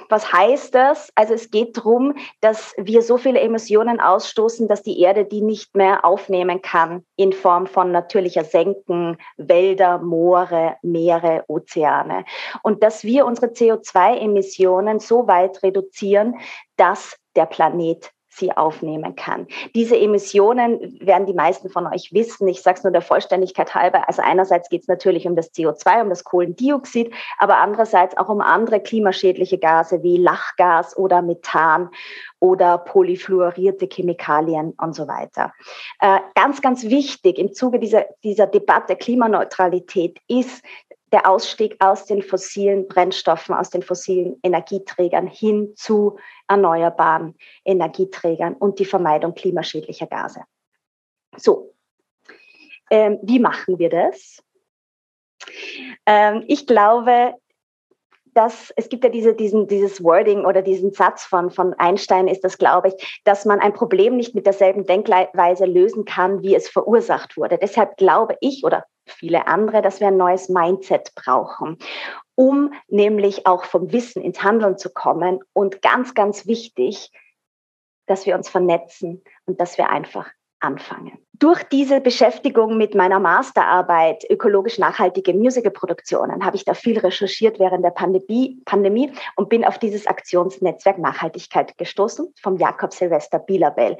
was 0.09 0.31
heißt 0.31 0.75
das? 0.75 1.11
Also 1.15 1.33
es 1.33 1.51
geht 1.51 1.77
darum, 1.77 2.15
dass 2.41 2.73
wir 2.77 3.01
so 3.01 3.17
viele 3.17 3.39
Emissionen 3.39 3.99
ausstoßen, 3.99 4.67
dass 4.67 4.83
die 4.83 4.99
Erde 5.01 5.25
die 5.25 5.41
nicht 5.41 5.75
mehr 5.75 6.05
aufnehmen 6.05 6.61
kann 6.61 7.05
in 7.15 7.33
Form 7.33 7.67
von 7.67 7.91
natürlicher 7.91 8.43
Senken, 8.43 9.17
Wälder, 9.37 9.99
Moore, 9.99 10.75
Meere, 10.81 11.43
Ozeane. 11.47 12.25
Und 12.63 12.83
dass 12.83 13.03
wir 13.03 13.25
unsere 13.25 13.47
CO2-Emissionen 13.47 14.99
so 14.99 15.27
weit 15.27 15.61
reduzieren, 15.63 16.35
dass 16.77 17.17
der 17.35 17.45
Planet 17.45 18.11
sie 18.35 18.51
aufnehmen 18.51 19.15
kann. 19.15 19.47
Diese 19.73 19.97
Emissionen 19.97 20.97
werden 20.99 21.25
die 21.25 21.33
meisten 21.33 21.69
von 21.69 21.87
euch 21.87 22.13
wissen. 22.13 22.47
Ich 22.47 22.61
sage 22.61 22.77
es 22.77 22.83
nur 22.83 22.91
der 22.91 23.01
Vollständigkeit 23.01 23.73
halber. 23.73 24.07
Also 24.07 24.21
einerseits 24.21 24.69
geht 24.69 24.81
es 24.81 24.87
natürlich 24.87 25.27
um 25.27 25.35
das 25.35 25.53
CO2, 25.53 26.01
um 26.01 26.09
das 26.09 26.23
Kohlendioxid, 26.23 27.13
aber 27.37 27.57
andererseits 27.57 28.17
auch 28.17 28.29
um 28.29 28.41
andere 28.41 28.79
klimaschädliche 28.79 29.57
Gase 29.57 30.03
wie 30.03 30.17
Lachgas 30.17 30.95
oder 30.97 31.21
Methan 31.21 31.89
oder 32.39 32.77
polyfluorierte 32.77 33.87
Chemikalien 33.87 34.73
und 34.77 34.95
so 34.95 35.07
weiter. 35.07 35.53
Äh, 35.99 36.19
ganz, 36.35 36.61
ganz 36.61 36.83
wichtig 36.83 37.39
im 37.39 37.53
Zuge 37.53 37.79
dieser, 37.79 38.05
dieser 38.23 38.47
Debatte 38.47 38.95
Klimaneutralität 38.95 40.19
ist, 40.27 40.63
der 41.15 41.29
Ausstieg 41.29 41.77
aus 41.79 42.03
den 42.05 42.21
fossilen 42.21 42.89
Brennstoffen, 42.89 43.55
aus 43.55 43.69
den 43.69 43.81
fossilen 43.81 44.37
Energieträgern 44.43 45.27
hin 45.27 45.71
zu 45.77 46.17
erneuerbaren 46.49 47.35
Energieträgern 47.63 48.53
und 48.53 48.79
die 48.79 48.85
Vermeidung 48.85 49.33
klimaschädlicher 49.33 50.07
Gase. 50.07 50.41
So, 51.37 51.73
ähm, 52.91 53.17
wie 53.23 53.39
machen 53.39 53.79
wir 53.79 53.89
das? 53.89 54.43
Ähm, 56.05 56.43
ich 56.47 56.67
glaube, 56.67 57.35
dass 58.33 58.73
es 58.75 58.89
gibt 58.89 59.05
ja 59.05 59.09
diese, 59.09 59.33
diesen, 59.33 59.67
dieses 59.67 60.03
Wording 60.03 60.43
oder 60.43 60.61
diesen 60.61 60.91
Satz 60.91 61.23
von, 61.23 61.49
von 61.49 61.73
Einstein 61.75 62.27
ist 62.27 62.43
das, 62.43 62.57
glaube 62.57 62.89
ich, 62.89 63.21
dass 63.23 63.45
man 63.45 63.61
ein 63.61 63.71
Problem 63.71 64.17
nicht 64.17 64.35
mit 64.35 64.45
derselben 64.45 64.85
Denkweise 64.85 65.63
lösen 65.63 66.03
kann, 66.03 66.41
wie 66.41 66.55
es 66.55 66.67
verursacht 66.67 67.37
wurde. 67.37 67.57
Deshalb 67.57 67.95
glaube 67.95 68.35
ich 68.41 68.65
oder 68.65 68.83
viele 69.05 69.47
andere, 69.47 69.81
dass 69.81 69.99
wir 69.99 70.07
ein 70.07 70.17
neues 70.17 70.49
Mindset 70.49 71.13
brauchen, 71.15 71.77
um 72.35 72.73
nämlich 72.87 73.47
auch 73.47 73.63
vom 73.63 73.91
Wissen 73.91 74.21
ins 74.21 74.43
Handeln 74.43 74.77
zu 74.77 74.91
kommen. 74.91 75.39
Und 75.53 75.81
ganz, 75.81 76.13
ganz 76.13 76.47
wichtig, 76.47 77.11
dass 78.07 78.25
wir 78.25 78.35
uns 78.35 78.49
vernetzen 78.49 79.23
und 79.45 79.59
dass 79.59 79.77
wir 79.77 79.89
einfach 79.89 80.29
anfangen. 80.59 81.24
Durch 81.39 81.63
diese 81.63 81.99
Beschäftigung 81.99 82.77
mit 82.77 82.95
meiner 82.95 83.19
Masterarbeit 83.19 84.23
ökologisch 84.29 84.77
nachhaltige 84.77 85.33
Musicalproduktionen 85.33 86.45
habe 86.45 86.55
ich 86.55 86.63
da 86.63 86.73
viel 86.73 86.97
recherchiert 86.97 87.59
während 87.59 87.83
der 87.83 87.89
Pandemie, 87.89 88.61
Pandemie 88.63 89.11
und 89.35 89.49
bin 89.49 89.65
auf 89.65 89.77
dieses 89.77 90.07
Aktionsnetzwerk 90.07 90.97
Nachhaltigkeit 90.97 91.77
gestoßen 91.77 92.33
vom 92.41 92.55
Jakob 92.57 92.93
Silvester 92.93 93.39
Bielabel. 93.39 93.97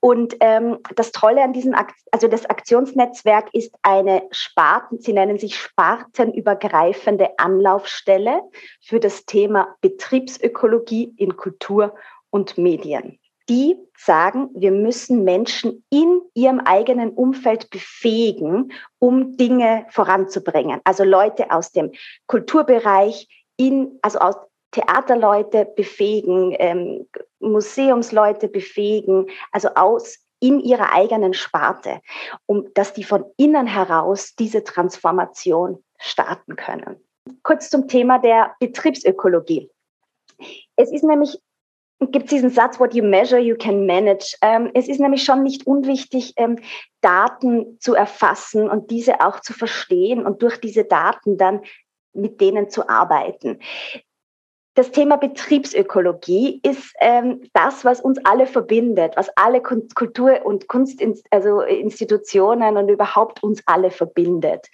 Und 0.00 0.34
ähm, 0.40 0.78
das 0.96 1.12
Tolle 1.12 1.44
an 1.44 1.52
diesem, 1.52 1.74
Akt, 1.74 1.94
also 2.10 2.26
das 2.26 2.46
Aktionsnetzwerk 2.46 3.54
ist 3.54 3.76
eine 3.82 4.24
Sparten, 4.32 4.98
sie 4.98 5.12
nennen 5.12 5.38
sich 5.38 5.56
spartenübergreifende 5.56 7.38
Anlaufstelle 7.38 8.40
für 8.80 8.98
das 8.98 9.24
Thema 9.24 9.76
Betriebsökologie 9.82 11.14
in 11.16 11.36
Kultur 11.36 11.94
und 12.30 12.58
Medien 12.58 13.20
die 13.48 13.76
sagen, 13.96 14.50
wir 14.54 14.72
müssen 14.72 15.24
Menschen 15.24 15.84
in 15.90 16.20
ihrem 16.34 16.60
eigenen 16.60 17.10
Umfeld 17.10 17.70
befähigen, 17.70 18.72
um 18.98 19.36
Dinge 19.36 19.86
voranzubringen. 19.90 20.80
Also 20.84 21.04
Leute 21.04 21.50
aus 21.50 21.72
dem 21.72 21.92
Kulturbereich, 22.26 23.28
in, 23.56 23.98
also 24.02 24.18
aus 24.18 24.36
Theaterleute 24.72 25.66
befähigen, 25.76 26.56
ähm, 26.58 27.08
Museumsleute 27.40 28.48
befähigen, 28.48 29.26
also 29.52 29.68
aus 29.74 30.18
in 30.40 30.58
ihrer 30.58 30.92
eigenen 30.92 31.34
Sparte, 31.34 32.00
um 32.46 32.72
dass 32.74 32.92
die 32.92 33.04
von 33.04 33.24
innen 33.36 33.66
heraus 33.66 34.34
diese 34.34 34.64
Transformation 34.64 35.84
starten 35.98 36.56
können. 36.56 36.96
Kurz 37.44 37.70
zum 37.70 37.86
Thema 37.86 38.18
der 38.18 38.56
Betriebsökologie. 38.58 39.70
Es 40.74 40.90
ist 40.90 41.04
nämlich 41.04 41.38
gibt 42.10 42.24
es 42.24 42.30
diesen 42.30 42.50
Satz, 42.50 42.80
what 42.80 42.94
you 42.94 43.04
measure, 43.04 43.40
you 43.40 43.56
can 43.56 43.86
manage. 43.86 44.36
Ähm, 44.42 44.70
es 44.74 44.88
ist 44.88 45.00
nämlich 45.00 45.24
schon 45.24 45.42
nicht 45.42 45.66
unwichtig, 45.66 46.32
ähm, 46.36 46.58
Daten 47.00 47.78
zu 47.80 47.94
erfassen 47.94 48.68
und 48.68 48.90
diese 48.90 49.20
auch 49.20 49.40
zu 49.40 49.52
verstehen 49.52 50.26
und 50.26 50.42
durch 50.42 50.60
diese 50.60 50.84
Daten 50.84 51.36
dann 51.36 51.60
mit 52.12 52.40
denen 52.40 52.68
zu 52.68 52.88
arbeiten 52.88 53.58
das 54.74 54.90
Thema 54.90 55.16
Betriebsökologie 55.16 56.60
ist 56.62 56.94
ähm, 57.00 57.42
das, 57.52 57.84
was 57.84 58.00
uns 58.00 58.18
alle 58.24 58.46
verbindet, 58.46 59.16
was 59.16 59.28
alle 59.36 59.60
Kultur- 59.60 60.46
und 60.46 60.66
Kunstinstitutionen 60.66 62.62
also 62.62 62.78
und 62.78 62.88
überhaupt 62.88 63.42
uns 63.42 63.62
alle 63.66 63.90
verbindet. 63.90 64.68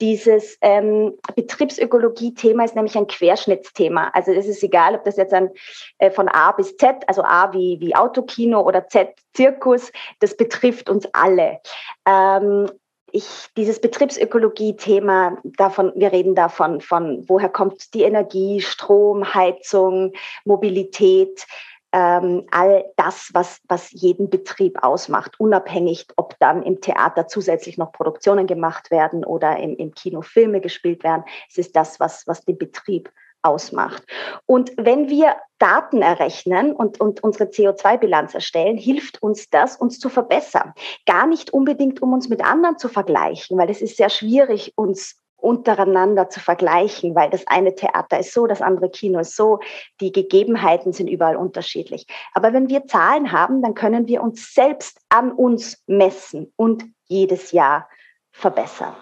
Dieses 0.00 0.56
ähm, 0.62 1.12
Betriebsökologie-Thema 1.36 2.64
ist 2.64 2.76
nämlich 2.76 2.96
ein 2.96 3.06
Querschnittsthema. 3.06 4.10
Also 4.14 4.32
es 4.32 4.46
ist 4.46 4.62
egal, 4.62 4.94
ob 4.94 5.04
das 5.04 5.16
jetzt 5.16 5.34
ein, 5.34 5.50
äh, 5.98 6.10
von 6.10 6.28
A 6.28 6.52
bis 6.52 6.76
Z, 6.78 7.06
also 7.06 7.22
A 7.22 7.52
wie, 7.52 7.78
wie 7.80 7.94
Autokino 7.94 8.62
oder 8.62 8.88
Z 8.88 9.14
Zirkus, 9.34 9.92
das 10.20 10.36
betrifft 10.36 10.88
uns 10.88 11.06
alle. 11.12 11.60
Ähm, 12.06 12.70
ich, 13.12 13.48
dieses 13.56 13.80
Betriebsökologie-Thema, 13.80 15.38
davon, 15.44 15.92
wir 15.94 16.12
reden 16.12 16.34
davon, 16.34 16.80
von 16.80 17.24
woher 17.28 17.48
kommt 17.48 17.94
die 17.94 18.02
Energie, 18.02 18.60
Strom, 18.60 19.34
Heizung, 19.34 20.12
Mobilität, 20.44 21.46
ähm, 21.92 22.46
all 22.50 22.86
das, 22.96 23.30
was, 23.34 23.60
was 23.68 23.90
jeden 23.92 24.30
Betrieb 24.30 24.82
ausmacht, 24.82 25.38
unabhängig, 25.38 26.06
ob 26.16 26.38
dann 26.38 26.62
im 26.62 26.80
Theater 26.80 27.28
zusätzlich 27.28 27.76
noch 27.76 27.92
Produktionen 27.92 28.46
gemacht 28.46 28.90
werden 28.90 29.24
oder 29.24 29.58
im, 29.58 29.76
im 29.76 29.92
Kino 29.94 30.22
Filme 30.22 30.60
gespielt 30.60 31.04
werden. 31.04 31.24
Es 31.50 31.58
ist 31.58 31.76
das, 31.76 32.00
was, 32.00 32.26
was 32.26 32.44
den 32.46 32.56
Betrieb 32.56 33.12
ausmacht. 33.42 34.04
Und 34.46 34.72
wenn 34.76 35.08
wir 35.08 35.36
Daten 35.58 36.02
errechnen 36.02 36.72
und, 36.72 37.00
und 37.00 37.22
unsere 37.22 37.44
CO2-Bilanz 37.44 38.34
erstellen, 38.34 38.76
hilft 38.76 39.22
uns 39.22 39.48
das, 39.50 39.76
uns 39.76 39.98
zu 39.98 40.08
verbessern. 40.08 40.72
Gar 41.06 41.26
nicht 41.26 41.52
unbedingt, 41.52 42.02
um 42.02 42.12
uns 42.12 42.28
mit 42.28 42.44
anderen 42.44 42.78
zu 42.78 42.88
vergleichen, 42.88 43.58
weil 43.58 43.70
es 43.70 43.82
ist 43.82 43.96
sehr 43.96 44.10
schwierig, 44.10 44.72
uns 44.76 45.16
untereinander 45.42 46.30
zu 46.30 46.40
vergleichen, 46.40 47.14
weil 47.14 47.28
das 47.28 47.46
eine 47.48 47.74
Theater 47.74 48.20
ist 48.20 48.32
so, 48.32 48.46
das 48.46 48.62
andere 48.62 48.90
Kino 48.90 49.18
ist 49.18 49.36
so, 49.36 49.58
die 50.00 50.12
Gegebenheiten 50.12 50.92
sind 50.92 51.08
überall 51.08 51.36
unterschiedlich. 51.36 52.06
Aber 52.32 52.52
wenn 52.52 52.68
wir 52.68 52.86
Zahlen 52.86 53.32
haben, 53.32 53.60
dann 53.60 53.74
können 53.74 54.06
wir 54.06 54.22
uns 54.22 54.54
selbst 54.54 55.00
an 55.08 55.32
uns 55.32 55.82
messen 55.86 56.52
und 56.56 56.84
jedes 57.06 57.50
Jahr 57.50 57.88
verbessern. 58.30 58.94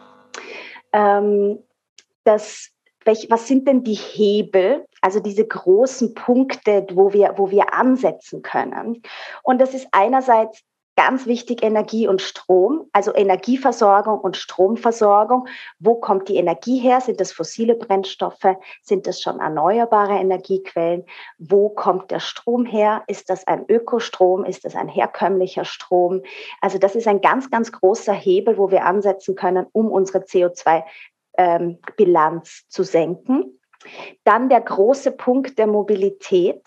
Ähm, 0.92 1.62
das 2.24 2.70
welch, 3.04 3.28
was 3.30 3.46
sind 3.46 3.66
denn 3.66 3.84
die 3.84 3.94
Hebel, 3.94 4.86
also 5.00 5.20
diese 5.20 5.46
großen 5.46 6.14
Punkte, 6.14 6.86
wo 6.92 7.12
wir, 7.12 7.34
wo 7.36 7.50
wir 7.50 7.74
ansetzen 7.74 8.42
können? 8.42 9.02
Und 9.42 9.60
das 9.60 9.74
ist 9.74 9.88
einerseits 9.92 10.62
ganz 10.96 11.24
wichtig 11.24 11.62
Energie 11.62 12.06
und 12.06 12.20
Strom, 12.20 12.90
also 12.92 13.14
Energieversorgung 13.14 14.20
und 14.20 14.36
Stromversorgung. 14.36 15.48
Wo 15.78 15.94
kommt 15.94 16.28
die 16.28 16.36
Energie 16.36 16.78
her? 16.78 17.00
Sind 17.00 17.20
das 17.20 17.32
fossile 17.32 17.74
Brennstoffe? 17.74 18.56
Sind 18.82 19.06
das 19.06 19.22
schon 19.22 19.40
erneuerbare 19.40 20.18
Energiequellen? 20.18 21.06
Wo 21.38 21.70
kommt 21.70 22.10
der 22.10 22.20
Strom 22.20 22.66
her? 22.66 23.02
Ist 23.06 23.30
das 23.30 23.46
ein 23.46 23.64
Ökostrom? 23.66 24.44
Ist 24.44 24.66
das 24.66 24.76
ein 24.76 24.88
herkömmlicher 24.88 25.64
Strom? 25.64 26.20
Also 26.60 26.76
das 26.76 26.94
ist 26.94 27.08
ein 27.08 27.22
ganz, 27.22 27.50
ganz 27.50 27.72
großer 27.72 28.12
Hebel, 28.12 28.58
wo 28.58 28.70
wir 28.70 28.84
ansetzen 28.84 29.36
können, 29.36 29.66
um 29.72 29.90
unsere 29.90 30.18
CO2 30.18 30.82
ähm, 31.40 31.78
Bilanz 31.96 32.66
zu 32.68 32.82
senken. 32.82 33.58
Dann 34.24 34.50
der 34.50 34.60
große 34.60 35.12
Punkt 35.12 35.58
der 35.58 35.66
Mobilität. 35.66 36.62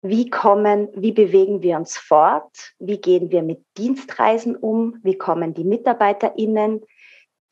Wie 0.00 0.30
kommen, 0.30 0.88
wie 0.94 1.12
bewegen 1.12 1.62
wir 1.62 1.76
uns 1.76 1.98
fort? 1.98 2.72
Wie 2.78 2.98
gehen 2.98 3.30
wir 3.30 3.42
mit 3.42 3.62
Dienstreisen 3.76 4.56
um? 4.56 4.98
Wie 5.02 5.18
kommen 5.18 5.52
die 5.52 5.64
MitarbeiterInnen 5.64 6.80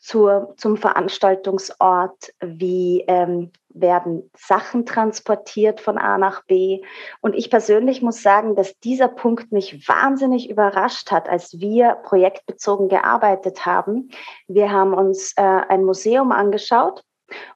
zur, 0.05 0.55
zum 0.57 0.77
Veranstaltungsort? 0.77 2.33
Wie 2.41 3.05
ähm, 3.09 3.51
werden 3.75 4.31
Sachen 4.37 4.87
transportiert 4.87 5.81
von 5.81 5.99
A 5.99 6.17
nach 6.17 6.45
B. 6.45 6.83
Und 7.21 7.35
ich 7.35 7.51
persönlich 7.51 8.03
muss 8.03 8.23
sagen, 8.23 8.55
dass 8.55 8.79
dieser 8.79 9.09
Punkt 9.09 9.53
mich 9.53 9.89
wahnsinnig 9.89 10.49
überrascht 10.49 11.11
hat, 11.11 11.29
als 11.29 11.59
wir 11.59 11.97
projektbezogen 12.05 12.89
gearbeitet 12.89 13.67
haben. 13.67 14.11
Wir 14.47 14.71
haben 14.71 14.95
uns 14.95 15.33
äh, 15.37 15.43
ein 15.43 15.85
Museum 15.85 16.33
angeschaut 16.33 17.03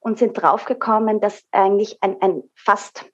und 0.01 0.19
sind 0.19 0.35
draufgekommen, 0.35 1.21
dass 1.21 1.45
eigentlich 1.53 1.99
ein, 2.03 2.21
ein 2.21 2.43
fast 2.55 3.07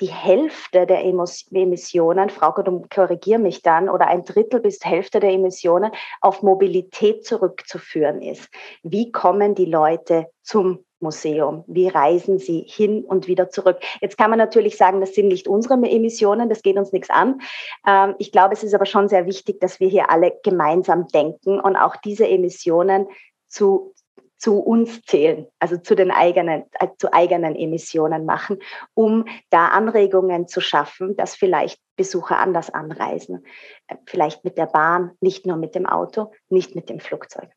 die 0.00 0.06
Hälfte 0.06 0.86
der 0.86 1.04
Emissionen, 1.04 2.30
Frau 2.30 2.52
Godum, 2.52 2.88
korrigier 2.88 3.38
mich 3.38 3.62
dann, 3.62 3.88
oder 3.88 4.08
ein 4.08 4.24
Drittel 4.24 4.60
bis 4.60 4.84
Hälfte 4.84 5.20
der 5.20 5.30
Emissionen 5.30 5.92
auf 6.20 6.42
Mobilität 6.42 7.24
zurückzuführen 7.24 8.20
ist. 8.20 8.48
Wie 8.82 9.10
kommen 9.10 9.54
die 9.54 9.64
Leute 9.64 10.26
zum 10.42 10.84
Museum? 11.00 11.64
Wie 11.66 11.88
reisen 11.88 12.38
sie 12.38 12.64
hin 12.66 13.04
und 13.04 13.26
wieder 13.26 13.48
zurück? 13.48 13.78
Jetzt 14.00 14.18
kann 14.18 14.30
man 14.30 14.38
natürlich 14.38 14.76
sagen, 14.76 15.00
das 15.00 15.14
sind 15.14 15.28
nicht 15.28 15.48
unsere 15.48 15.74
Emissionen, 15.74 16.48
das 16.48 16.62
geht 16.62 16.76
uns 16.76 16.92
nichts 16.92 17.10
an. 17.10 17.40
Ähm, 17.86 18.14
ich 18.18 18.32
glaube, 18.32 18.54
es 18.54 18.62
ist 18.62 18.74
aber 18.74 18.86
schon 18.86 19.08
sehr 19.08 19.26
wichtig, 19.26 19.60
dass 19.60 19.80
wir 19.80 19.88
hier 19.88 20.10
alle 20.10 20.38
gemeinsam 20.42 21.08
denken 21.08 21.58
und 21.60 21.76
auch 21.76 21.96
diese 21.96 22.28
Emissionen 22.28 23.06
zu, 23.48 23.94
zu 24.38 24.60
uns 24.60 25.02
zählen, 25.02 25.46
also 25.58 25.76
zu 25.78 25.94
den 25.94 26.10
eigenen, 26.10 26.64
äh, 26.78 26.88
zu 26.98 27.12
eigenen 27.12 27.56
Emissionen 27.56 28.24
machen, 28.24 28.58
um 28.94 29.24
da 29.50 29.68
Anregungen 29.68 30.48
zu 30.48 30.60
schaffen, 30.60 31.16
dass 31.16 31.34
vielleicht 31.34 31.80
Besucher 31.96 32.38
anders 32.38 32.70
anreisen, 32.70 33.44
äh, 33.88 33.96
vielleicht 34.06 34.44
mit 34.44 34.58
der 34.58 34.66
Bahn, 34.66 35.12
nicht 35.20 35.46
nur 35.46 35.56
mit 35.56 35.74
dem 35.74 35.86
Auto, 35.86 36.32
nicht 36.48 36.74
mit 36.74 36.88
dem 36.88 37.00
Flugzeug. 37.00 37.48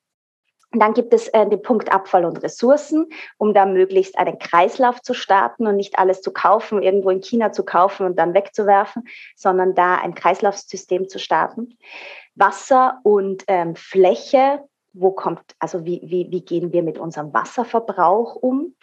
Und 0.72 0.82
dann 0.82 0.94
gibt 0.94 1.14
es 1.14 1.28
äh, 1.30 1.48
den 1.48 1.62
Punkt 1.62 1.92
Abfall 1.92 2.26
und 2.26 2.44
Ressourcen, 2.44 3.08
um 3.38 3.54
da 3.54 3.66
möglichst 3.66 4.18
einen 4.18 4.38
Kreislauf 4.38 5.02
zu 5.02 5.16
starten 5.16 5.66
und 5.66 5.76
nicht 5.76 5.98
alles 5.98 6.22
zu 6.22 6.32
kaufen, 6.32 6.84
irgendwo 6.84 7.10
in 7.10 7.22
China 7.22 7.52
zu 7.52 7.66
kaufen 7.66 8.06
und 8.06 8.20
dann 8.20 8.36
wegzuwerfen, 8.36 9.08
sondern 9.36 9.74
da 9.74 9.96
ein 9.96 10.14
Kreislaufsystem 10.14 11.10
zu 11.10 11.18
starten. 11.18 11.78
Wasser 12.36 13.00
und 13.04 13.44
ähm, 13.48 13.76
Fläche, 13.76 14.64
wo 15.00 15.12
kommt, 15.12 15.42
also 15.60 15.86
wie, 15.86 16.02
wie, 16.04 16.28
wie 16.30 16.42
gehen 16.42 16.74
wir 16.74 16.84
mit 16.84 16.98
unserem 16.98 17.34
Wasserverbrauch 17.34 18.36
um? 18.36 18.76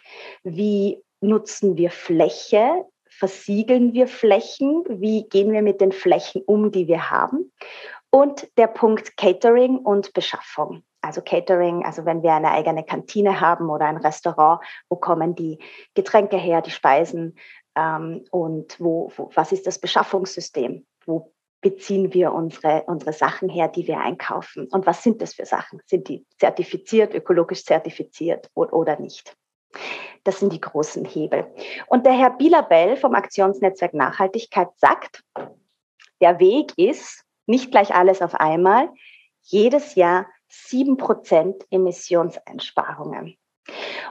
Wie 0.43 1.03
nutzen 1.21 1.77
wir 1.77 1.91
Fläche? 1.91 2.85
Versiegeln 3.09 3.93
wir 3.93 4.07
Flächen? 4.07 4.83
Wie 4.87 5.27
gehen 5.29 5.51
wir 5.51 5.61
mit 5.61 5.81
den 5.81 5.91
Flächen 5.91 6.41
um, 6.45 6.71
die 6.71 6.87
wir 6.87 7.09
haben? 7.09 7.51
Und 8.09 8.47
der 8.57 8.67
Punkt 8.67 9.17
Catering 9.17 9.77
und 9.77 10.13
Beschaffung. 10.13 10.83
Also 11.01 11.21
Catering, 11.21 11.85
also 11.85 12.05
wenn 12.05 12.23
wir 12.23 12.33
eine 12.33 12.51
eigene 12.51 12.83
Kantine 12.83 13.39
haben 13.39 13.69
oder 13.69 13.85
ein 13.85 13.97
Restaurant, 13.97 14.61
wo 14.89 14.97
kommen 14.97 15.35
die 15.35 15.59
Getränke 15.93 16.37
her, 16.37 16.61
die 16.61 16.71
Speisen 16.71 17.37
ähm, 17.75 18.25
und 18.31 18.79
wo, 18.79 19.11
wo, 19.15 19.29
was 19.35 19.51
ist 19.51 19.67
das 19.67 19.79
Beschaffungssystem? 19.79 20.85
Wo 21.05 21.31
beziehen 21.61 22.13
wir 22.13 22.33
unsere, 22.33 22.83
unsere 22.87 23.13
Sachen 23.13 23.49
her, 23.49 23.67
die 23.67 23.87
wir 23.87 23.99
einkaufen? 23.99 24.67
Und 24.71 24.85
was 24.85 25.03
sind 25.03 25.21
das 25.21 25.33
für 25.33 25.45
Sachen? 25.45 25.81
Sind 25.85 26.07
die 26.07 26.25
zertifiziert, 26.39 27.13
ökologisch 27.13 27.65
zertifiziert 27.65 28.49
oder 28.53 28.99
nicht? 28.99 29.35
Das 30.23 30.39
sind 30.39 30.53
die 30.53 30.61
großen 30.61 31.05
Hebel. 31.05 31.47
Und 31.87 32.05
der 32.05 32.13
Herr 32.13 32.31
Bielabell 32.31 32.97
vom 32.97 33.15
Aktionsnetzwerk 33.15 33.93
Nachhaltigkeit 33.93 34.69
sagt, 34.77 35.23
der 36.21 36.39
Weg 36.39 36.73
ist 36.77 37.23
nicht 37.45 37.71
gleich 37.71 37.93
alles 37.93 38.21
auf 38.21 38.35
einmal, 38.35 38.89
jedes 39.41 39.95
Jahr 39.95 40.27
sieben 40.47 40.97
Prozent 40.97 41.65
Emissionseinsparungen. 41.71 43.37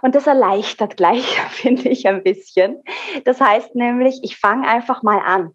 Und 0.03 0.15
das 0.15 0.27
erleichtert 0.27 0.97
gleich, 0.97 1.25
finde 1.51 1.89
ich, 1.89 2.07
ein 2.07 2.23
bisschen. 2.23 2.83
Das 3.25 3.41
heißt 3.41 3.75
nämlich, 3.75 4.21
ich 4.23 4.37
fange 4.37 4.69
einfach 4.69 5.03
mal 5.03 5.21
an 5.21 5.53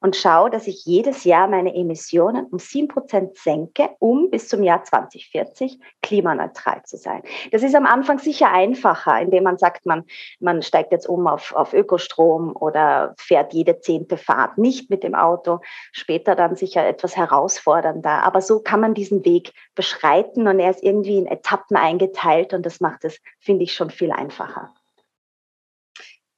und 0.00 0.16
schaue, 0.16 0.50
dass 0.50 0.66
ich 0.66 0.84
jedes 0.84 1.24
Jahr 1.24 1.48
meine 1.48 1.74
Emissionen 1.74 2.46
um 2.46 2.58
sieben 2.58 2.88
Prozent 2.88 3.36
senke, 3.36 3.90
um 3.98 4.30
bis 4.30 4.48
zum 4.48 4.62
Jahr 4.62 4.84
2040 4.84 5.78
klimaneutral 6.02 6.82
zu 6.84 6.96
sein. 6.96 7.22
Das 7.52 7.62
ist 7.62 7.74
am 7.74 7.86
Anfang 7.86 8.18
sicher 8.18 8.50
einfacher, 8.50 9.20
indem 9.20 9.44
man 9.44 9.58
sagt, 9.58 9.86
man, 9.86 10.04
man 10.40 10.62
steigt 10.62 10.92
jetzt 10.92 11.08
um 11.08 11.26
auf, 11.26 11.54
auf 11.54 11.72
Ökostrom 11.72 12.54
oder 12.56 13.14
fährt 13.18 13.52
jede 13.52 13.80
zehnte 13.80 14.16
Fahrt 14.16 14.58
nicht 14.58 14.90
mit 14.90 15.02
dem 15.02 15.14
Auto. 15.14 15.60
Später 15.92 16.34
dann 16.34 16.56
sicher 16.56 16.86
etwas 16.86 17.16
herausfordernder. 17.16 18.22
Aber 18.24 18.40
so 18.40 18.60
kann 18.60 18.80
man 18.80 18.94
diesen 18.94 19.24
Weg 19.24 19.52
beschreiten 19.74 20.48
und 20.48 20.58
er 20.58 20.70
ist 20.70 20.82
irgendwie 20.82 21.18
in 21.18 21.26
Etappen 21.26 21.76
eingeteilt 21.76 22.52
und 22.54 22.64
das 22.66 22.80
macht 22.80 23.04
es, 23.04 23.20
finde 23.38 23.64
ich, 23.64 23.74
schon 23.74 23.90
viel 23.90 24.12
einfacher. 24.12 24.72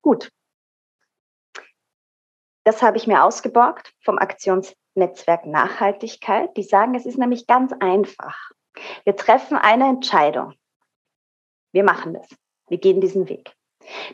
Gut, 0.03 0.31
das 2.65 2.83
habe 2.83 2.97
ich 2.97 3.07
mir 3.07 3.25
ausgeborgt 3.25 3.95
vom 4.05 4.19
Aktionsnetzwerk 4.19 5.47
Nachhaltigkeit. 5.47 6.57
Die 6.57 6.63
sagen, 6.63 6.95
es 6.95 7.07
ist 7.07 7.19
nämlich 7.19 7.47
ganz 7.47 7.73
einfach. 7.81 8.51
Wir 9.05 9.17
treffen 9.17 9.57
eine 9.57 9.89
Entscheidung. 9.89 10.55
Wir 11.73 11.85
machen 11.85 12.15
das. 12.15 12.29
Wir 12.69 12.79
gehen 12.79 13.01
diesen 13.01 13.29
Weg. 13.29 13.55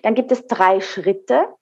Dann 0.02 0.14
gibt 0.14 0.32
es 0.32 0.46
drei 0.46 0.80
Schritte 0.80 1.54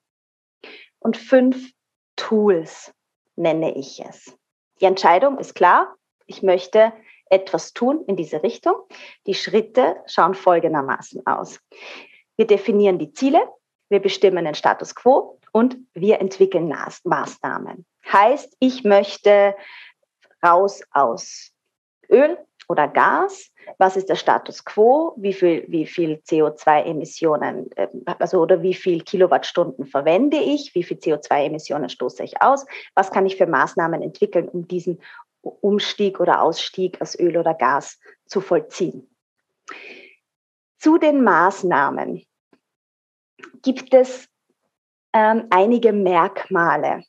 und 0.98 1.16
fünf 1.16 1.72
Tools, 2.16 2.94
nenne 3.34 3.76
ich 3.76 4.00
es. 4.04 4.36
Die 4.80 4.84
Entscheidung 4.86 5.38
ist 5.38 5.54
klar. 5.54 5.94
Ich 6.26 6.42
möchte 6.42 6.92
etwas 7.28 7.72
tun 7.72 8.04
in 8.06 8.16
diese 8.16 8.42
Richtung. 8.42 8.74
Die 9.26 9.34
Schritte 9.34 9.96
schauen 10.06 10.34
folgendermaßen 10.34 11.26
aus. 11.26 11.60
Wir 12.36 12.46
definieren 12.46 12.98
die 12.98 13.12
Ziele, 13.12 13.40
wir 13.88 14.00
bestimmen 14.00 14.44
den 14.44 14.54
Status 14.54 14.94
quo 14.94 15.38
und 15.52 15.76
wir 15.94 16.20
entwickeln 16.20 16.72
Maßnahmen. 17.04 17.86
Heißt, 18.12 18.56
ich 18.60 18.84
möchte 18.84 19.54
raus 20.44 20.82
aus 20.92 21.52
Öl 22.10 22.38
oder 22.68 22.88
Gas. 22.88 23.50
Was 23.78 23.96
ist 23.96 24.08
der 24.08 24.16
Status 24.16 24.64
quo? 24.64 25.14
Wie 25.16 25.32
viel, 25.32 25.64
wie 25.68 25.86
viel 25.86 26.20
CO2-Emissionen, 26.28 27.70
ähm, 27.76 28.04
also 28.18 28.40
oder 28.40 28.62
wie 28.62 28.74
viel 28.74 29.02
Kilowattstunden 29.02 29.86
verwende 29.86 30.36
ich? 30.36 30.74
Wie 30.74 30.82
viel 30.82 30.98
CO2-Emissionen 30.98 31.88
stoße 31.88 32.22
ich 32.22 32.40
aus? 32.40 32.66
Was 32.94 33.10
kann 33.10 33.26
ich 33.26 33.36
für 33.36 33.46
Maßnahmen 33.46 34.02
entwickeln, 34.02 34.48
um 34.48 34.68
diesen 34.68 35.00
Umstieg 35.42 36.20
oder 36.20 36.42
Ausstieg 36.42 37.00
aus 37.00 37.18
Öl 37.18 37.36
oder 37.36 37.54
Gas 37.54 37.98
zu 38.26 38.40
vollziehen? 38.40 39.08
Zu 40.78 40.98
den 40.98 41.24
Maßnahmen 41.24 42.24
gibt 43.62 43.94
es 43.94 44.28
ähm, 45.12 45.46
einige 45.50 45.92
Merkmale. 45.92 47.04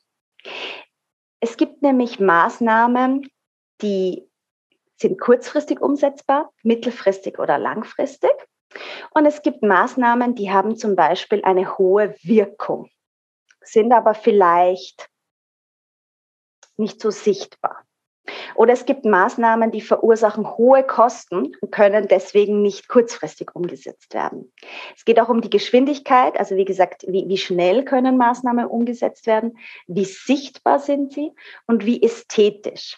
Es 1.39 1.57
gibt 1.57 1.81
nämlich 1.81 2.19
Maßnahmen, 2.19 3.29
die 3.81 4.27
sind 4.95 5.19
kurzfristig 5.19 5.79
umsetzbar, 5.79 6.51
mittelfristig 6.63 7.37
oder 7.39 7.57
langfristig. 7.57 8.31
Und 9.11 9.25
es 9.25 9.41
gibt 9.41 9.61
Maßnahmen, 9.61 10.35
die 10.35 10.51
haben 10.51 10.77
zum 10.77 10.95
Beispiel 10.95 11.43
eine 11.43 11.77
hohe 11.77 12.15
Wirkung, 12.21 12.89
sind 13.61 13.91
aber 13.93 14.13
vielleicht 14.13 15.09
nicht 16.75 17.01
so 17.01 17.11
sichtbar. 17.11 17.86
Oder 18.55 18.73
es 18.73 18.85
gibt 18.85 19.05
Maßnahmen, 19.05 19.71
die 19.71 19.81
verursachen 19.81 20.57
hohe 20.57 20.83
Kosten 20.83 21.55
und 21.61 21.71
können 21.71 22.07
deswegen 22.07 22.61
nicht 22.61 22.87
kurzfristig 22.87 23.55
umgesetzt 23.55 24.13
werden. 24.13 24.51
Es 24.95 25.05
geht 25.05 25.19
auch 25.19 25.29
um 25.29 25.41
die 25.41 25.49
Geschwindigkeit, 25.49 26.37
also 26.39 26.55
wie 26.55 26.65
gesagt, 26.65 27.05
wie, 27.07 27.27
wie 27.27 27.37
schnell 27.37 27.83
können 27.83 28.17
Maßnahmen 28.17 28.65
umgesetzt 28.65 29.27
werden, 29.27 29.57
wie 29.87 30.05
sichtbar 30.05 30.79
sind 30.79 31.13
sie 31.13 31.31
und 31.67 31.85
wie 31.85 32.01
ästhetisch. 32.01 32.97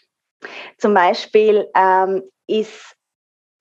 Zum 0.77 0.93
Beispiel 0.93 1.69
ähm, 1.75 2.23
ist 2.47 2.95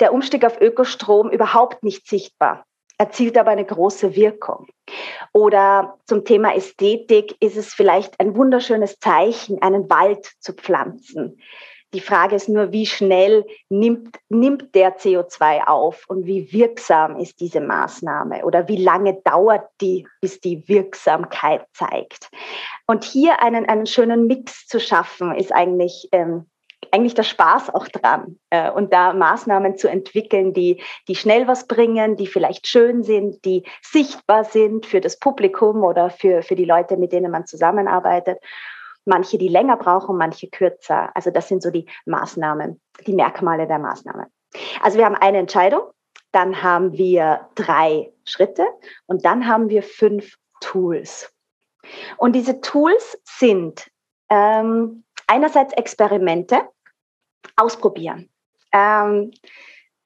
der 0.01 0.13
Umstieg 0.13 0.45
auf 0.45 0.61
Ökostrom 0.61 1.31
überhaupt 1.31 1.83
nicht 1.83 2.07
sichtbar 2.07 2.65
erzielt 2.99 3.39
aber 3.39 3.53
eine 3.53 3.65
große 3.65 4.15
Wirkung. 4.15 4.67
Oder 5.33 5.99
zum 6.07 6.25
Thema 6.25 6.55
Ästhetik 6.55 7.37
ist 7.41 7.57
es 7.57 7.73
vielleicht 7.73 8.19
ein 8.21 8.37
wunderschönes 8.37 8.99
Zeichen, 8.99 9.63
einen 9.63 9.89
Wald 9.89 10.27
zu 10.41 10.53
pflanzen. 10.53 11.41
Die 11.95 12.01
Frage 12.01 12.37
ist 12.37 12.51
nur, 12.51 12.71
wie 12.71 12.85
schnell 12.85 13.47
nimmt, 13.71 14.19
nimmt 14.29 14.75
der 14.75 14.99
CO2 14.99 15.67
auf 15.67 16.05
und 16.07 16.27
wie 16.27 16.53
wirksam 16.53 17.17
ist 17.17 17.41
diese 17.41 17.63
Maßnahme 17.63 18.45
oder 18.45 18.69
wie 18.69 18.77
lange 18.77 19.15
dauert 19.25 19.71
die, 19.81 20.07
bis 20.21 20.39
die 20.41 20.69
Wirksamkeit 20.69 21.65
zeigt. 21.73 22.31
Und 22.87 23.05
hier 23.05 23.43
einen, 23.43 23.67
einen 23.67 23.87
schönen 23.87 24.27
Mix 24.27 24.67
zu 24.67 24.81
schaffen, 24.81 25.35
ist 25.35 25.51
eigentlich 25.51 26.09
ähm, 26.13 26.51
eigentlich 26.91 27.15
der 27.15 27.23
Spaß 27.23 27.75
auch 27.75 27.89
dran 27.89 28.39
äh, 28.51 28.71
und 28.71 28.93
da 28.93 29.13
Maßnahmen 29.13 29.77
zu 29.77 29.89
entwickeln, 29.89 30.53
die, 30.53 30.83
die 31.07 31.17
schnell 31.17 31.47
was 31.47 31.67
bringen, 31.67 32.17
die 32.17 32.27
vielleicht 32.27 32.67
schön 32.67 33.03
sind, 33.03 33.45
die 33.45 33.65
sichtbar 33.83 34.45
sind 34.45 34.87
für 34.87 35.01
das 35.01 35.19
Publikum 35.19 35.83
oder 35.83 36.11
für, 36.11 36.43
für 36.43 36.55
die 36.55 36.65
Leute, 36.65 36.97
mit 36.97 37.13
denen 37.13 37.31
man 37.31 37.47
zusammenarbeitet. 37.47 38.39
Manche, 39.05 39.39
die 39.39 39.49
länger 39.49 39.77
brauchen, 39.77 40.17
manche 40.17 40.49
kürzer. 40.49 41.11
Also 41.15 41.31
das 41.31 41.49
sind 41.49 41.63
so 41.63 41.71
die 41.71 41.87
Maßnahmen, 42.07 42.81
die 43.07 43.15
Merkmale 43.15 43.67
der 43.67 43.79
Maßnahmen. 43.79 44.27
Also 44.83 44.99
wir 44.99 45.05
haben 45.05 45.15
eine 45.15 45.39
Entscheidung, 45.39 45.83
dann 46.33 46.63
haben 46.63 46.93
wir 46.93 47.49
drei 47.55 48.13
Schritte 48.25 48.67
und 49.07 49.25
dann 49.25 49.47
haben 49.47 49.69
wir 49.69 49.83
fünf 49.83 50.37
Tools. 50.61 51.33
Und 52.17 52.35
diese 52.35 52.61
Tools 52.61 53.19
sind 53.25 53.91
ähm, 54.31 55.05
einerseits 55.29 55.73
Experimente, 55.75 56.63
ausprobieren. 57.57 58.29
Ähm, 58.73 59.31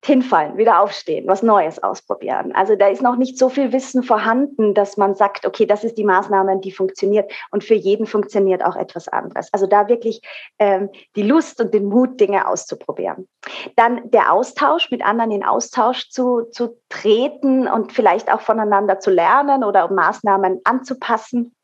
hinfallen, 0.05 0.57
wieder 0.57 0.81
aufstehen, 0.81 1.29
was 1.29 1.45
Neues 1.45 1.81
ausprobieren. 1.81 2.53
Also 2.57 2.75
da 2.75 2.89
ist 2.89 3.03
noch 3.03 3.15
nicht 3.15 3.39
so 3.39 3.49
viel 3.49 3.73
Wissen 3.73 4.03
vorhanden, 4.03 4.75
dass 4.75 4.97
man 4.97 5.15
sagt, 5.15 5.47
okay, 5.47 5.65
das 5.65 5.85
ist 5.85 5.97
die 5.97 6.05
Maßnahme, 6.05 6.59
die 6.59 6.73
funktioniert 6.73 7.31
und 7.53 7.63
für 7.63 7.75
jeden 7.75 8.07
funktioniert 8.07 8.65
auch 8.65 8.75
etwas 8.75 9.07
anderes. 9.07 9.49
Also 9.53 9.69
da 9.69 9.89
wirklich 9.89 10.21
ähm, 10.59 10.91
die 11.15 11.23
Lust 11.23 11.61
und 11.61 11.73
den 11.73 11.85
Mut, 11.85 12.19
Dinge 12.19 12.49
auszuprobieren. 12.49 13.29
Dann 13.77 14.11
der 14.11 14.33
Austausch, 14.33 14.91
mit 14.91 15.05
anderen 15.05 15.31
in 15.31 15.45
Austausch 15.45 16.11
zu, 16.11 16.49
zu 16.51 16.81
treten 16.89 17.69
und 17.69 17.93
vielleicht 17.93 18.33
auch 18.33 18.41
voneinander 18.41 18.99
zu 18.99 19.11
lernen 19.11 19.63
oder 19.63 19.89
um 19.89 19.95
Maßnahmen 19.95 20.63
anzupassen. 20.65 21.55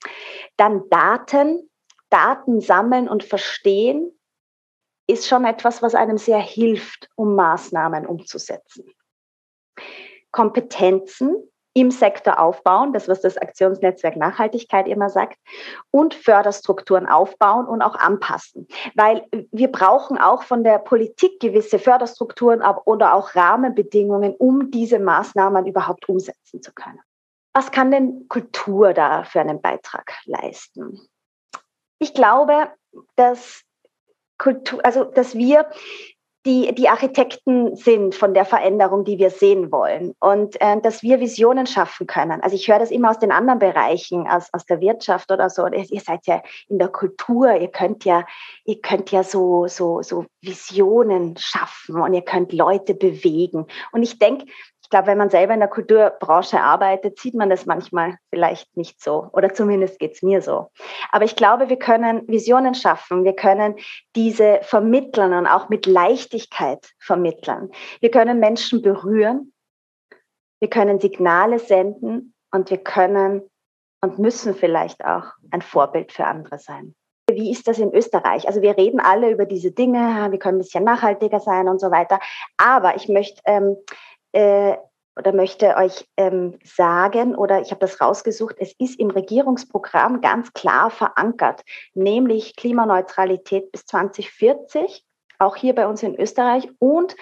Dann 0.57 0.89
Daten, 0.91 1.69
Daten 2.11 2.61
sammeln 2.61 3.09
und 3.09 3.25
verstehen 3.25 4.13
ist 5.07 5.27
schon 5.27 5.45
etwas, 5.45 5.83
was 5.83 5.95
einem 5.95 6.19
sehr 6.19 6.39
hilft, 6.39 7.09
um 7.17 7.35
Maßnahmen 7.35 8.07
umzusetzen. 8.07 8.85
Kompetenzen 10.31 11.35
im 11.73 11.91
Sektor 11.91 12.41
aufbauen, 12.41 12.93
das 12.93 13.09
was 13.09 13.21
das 13.21 13.37
Aktionsnetzwerk 13.39 14.17
Nachhaltigkeit 14.17 14.89
immer 14.89 15.09
sagt, 15.09 15.39
und 15.91 16.15
Förderstrukturen 16.15 17.07
aufbauen 17.07 17.67
und 17.67 17.83
auch 17.83 17.95
anpassen. 17.95 18.67
Weil 18.95 19.27
wir 19.53 19.71
brauchen 19.71 20.19
auch 20.19 20.43
von 20.43 20.65
der 20.65 20.79
Politik 20.79 21.41
gewisse 21.41 21.79
Förderstrukturen 21.79 22.63
oder 22.85 23.15
auch 23.15 23.35
Rahmenbedingungen, 23.35 24.35
um 24.35 24.71
diese 24.71 24.99
Maßnahmen 24.99 25.67
überhaupt 25.67 26.09
umsetzen 26.09 26.63
zu 26.63 26.73
können. 26.73 27.01
Was 27.55 27.71
kann 27.71 27.91
denn 27.91 28.29
Kultur 28.29 28.93
da 28.93 29.25
für 29.25 29.41
einen 29.41 29.61
Beitrag 29.61 30.13
leisten? 30.25 31.09
Ich 31.99 32.15
glaube, 32.15 32.69
dass 33.17 33.63
Kultur, 34.39 34.85
also 34.85 35.05
dass 35.05 35.35
wir 35.35 35.69
die, 36.47 36.75
die 36.75 36.89
Architekten 36.89 37.77
sind 37.77 38.15
von 38.15 38.33
der 38.33 38.45
Veränderung, 38.45 39.05
die 39.05 39.19
wir 39.19 39.29
sehen 39.29 39.71
wollen. 39.71 40.15
Und 40.21 40.59
äh, 40.61 40.81
dass 40.81 41.03
wir 41.03 41.21
Visionen 41.21 41.67
schaffen 41.67 42.07
können. 42.07 42.41
Also 42.41 42.57
ich 42.57 42.69
höre 42.69 42.79
das 42.79 42.91
immer 42.91 43.11
aus 43.11 43.19
den 43.19 43.33
anderen 43.33 43.59
Bereichen, 43.59 44.27
aus, 44.27 44.49
aus 44.53 44.65
der 44.65 44.81
Wirtschaft 44.81 45.31
oder 45.31 45.51
so. 45.51 45.67
Ihr 45.67 46.01
seid 46.01 46.27
ja 46.27 46.43
in 46.69 46.79
der 46.79 46.89
Kultur, 46.89 47.53
ihr 47.55 47.69
könnt 47.69 48.05
ja, 48.05 48.25
ihr 48.65 48.81
könnt 48.81 49.11
ja 49.11 49.25
so, 49.25 49.67
so, 49.67 50.01
so 50.03 50.25
Visionen 50.41 51.37
schaffen 51.37 52.01
und 52.01 52.15
ihr 52.15 52.23
könnt 52.23 52.53
Leute 52.53 52.95
bewegen. 52.95 53.67
Und 53.93 54.03
ich 54.03 54.19
denke, 54.19 54.47
ich 54.89 54.91
glaube, 54.91 55.09
wenn 55.09 55.19
man 55.19 55.29
selber 55.29 55.53
in 55.53 55.61
der 55.61 55.69
Kulturbranche 55.69 56.63
arbeitet, 56.63 57.19
sieht 57.19 57.35
man 57.35 57.51
das 57.51 57.67
manchmal 57.67 58.17
vielleicht 58.31 58.75
nicht 58.75 59.03
so. 59.03 59.29
Oder 59.35 59.53
zumindest 59.53 59.99
geht 59.99 60.15
es 60.15 60.23
mir 60.23 60.41
so. 60.41 60.71
Aber 61.13 61.27
ich 61.27 61.37
glaube, 61.37 61.69
wir 61.69 61.79
können 61.79 62.27
Visionen 62.27 62.75
schaffen. 62.75 63.23
Wir 63.23 63.35
können 63.35 63.75
diese 64.17 64.61
vermitteln 64.63 65.35
und 65.35 65.47
auch 65.47 65.69
mit 65.69 65.85
Leichtigkeit 65.85 66.95
vermitteln. 66.99 67.71
Wir 68.01 68.11
können 68.11 68.41
Menschen 68.41 68.81
berühren. 68.81 69.53
Wir 70.59 70.71
können 70.71 71.01
Signale 71.01 71.59
senden 71.59 72.33
und 72.51 72.71
wir 72.71 72.79
können 72.79 73.43
und 74.01 74.19
müssen 74.19 74.55
vielleicht 74.55 75.05
auch 75.05 75.35
ein 75.51 75.61
Vorbild 75.61 76.13
für 76.13 76.25
andere 76.25 76.59
sein. 76.59 76.95
Wie 77.31 77.51
ist 77.51 77.69
das 77.69 77.79
in 77.79 77.93
Österreich? 77.93 78.49
Also 78.49 78.63
wir 78.63 78.79
reden 78.79 79.01
alle 79.01 79.31
über 79.31 79.45
diese 79.45 79.71
Dinge, 79.71 80.29
wir 80.31 80.39
können 80.39 80.57
ein 80.57 80.63
bisschen 80.63 80.85
nachhaltiger 80.85 81.41
sein 81.41 81.69
und 81.69 81.79
so 81.79 81.91
weiter. 81.91 82.21
Aber 82.57 82.97
ich 82.97 83.07
möchte 83.11 83.43
ähm, 83.45 83.77
äh, 84.33 84.77
oder 85.19 85.33
möchte 85.33 85.77
euch 85.77 86.07
ähm, 86.17 86.59
sagen, 86.65 87.35
oder 87.35 87.61
ich 87.61 87.71
habe 87.71 87.81
das 87.81 88.01
rausgesucht, 88.01 88.57
es 88.59 88.73
ist 88.79 88.99
im 89.01 89.11
Regierungsprogramm 89.11 90.21
ganz 90.21 90.53
klar 90.53 90.91
verankert, 90.91 91.63
nämlich 91.95 92.55
Klimaneutralität 92.55 93.73
bis 93.73 93.85
2040, 93.87 95.05
auch 95.41 95.57
hier 95.57 95.75
bei 95.75 95.89
uns 95.89 96.03
in 96.05 96.15
Österreich, 96.15 96.69
und 96.79 97.17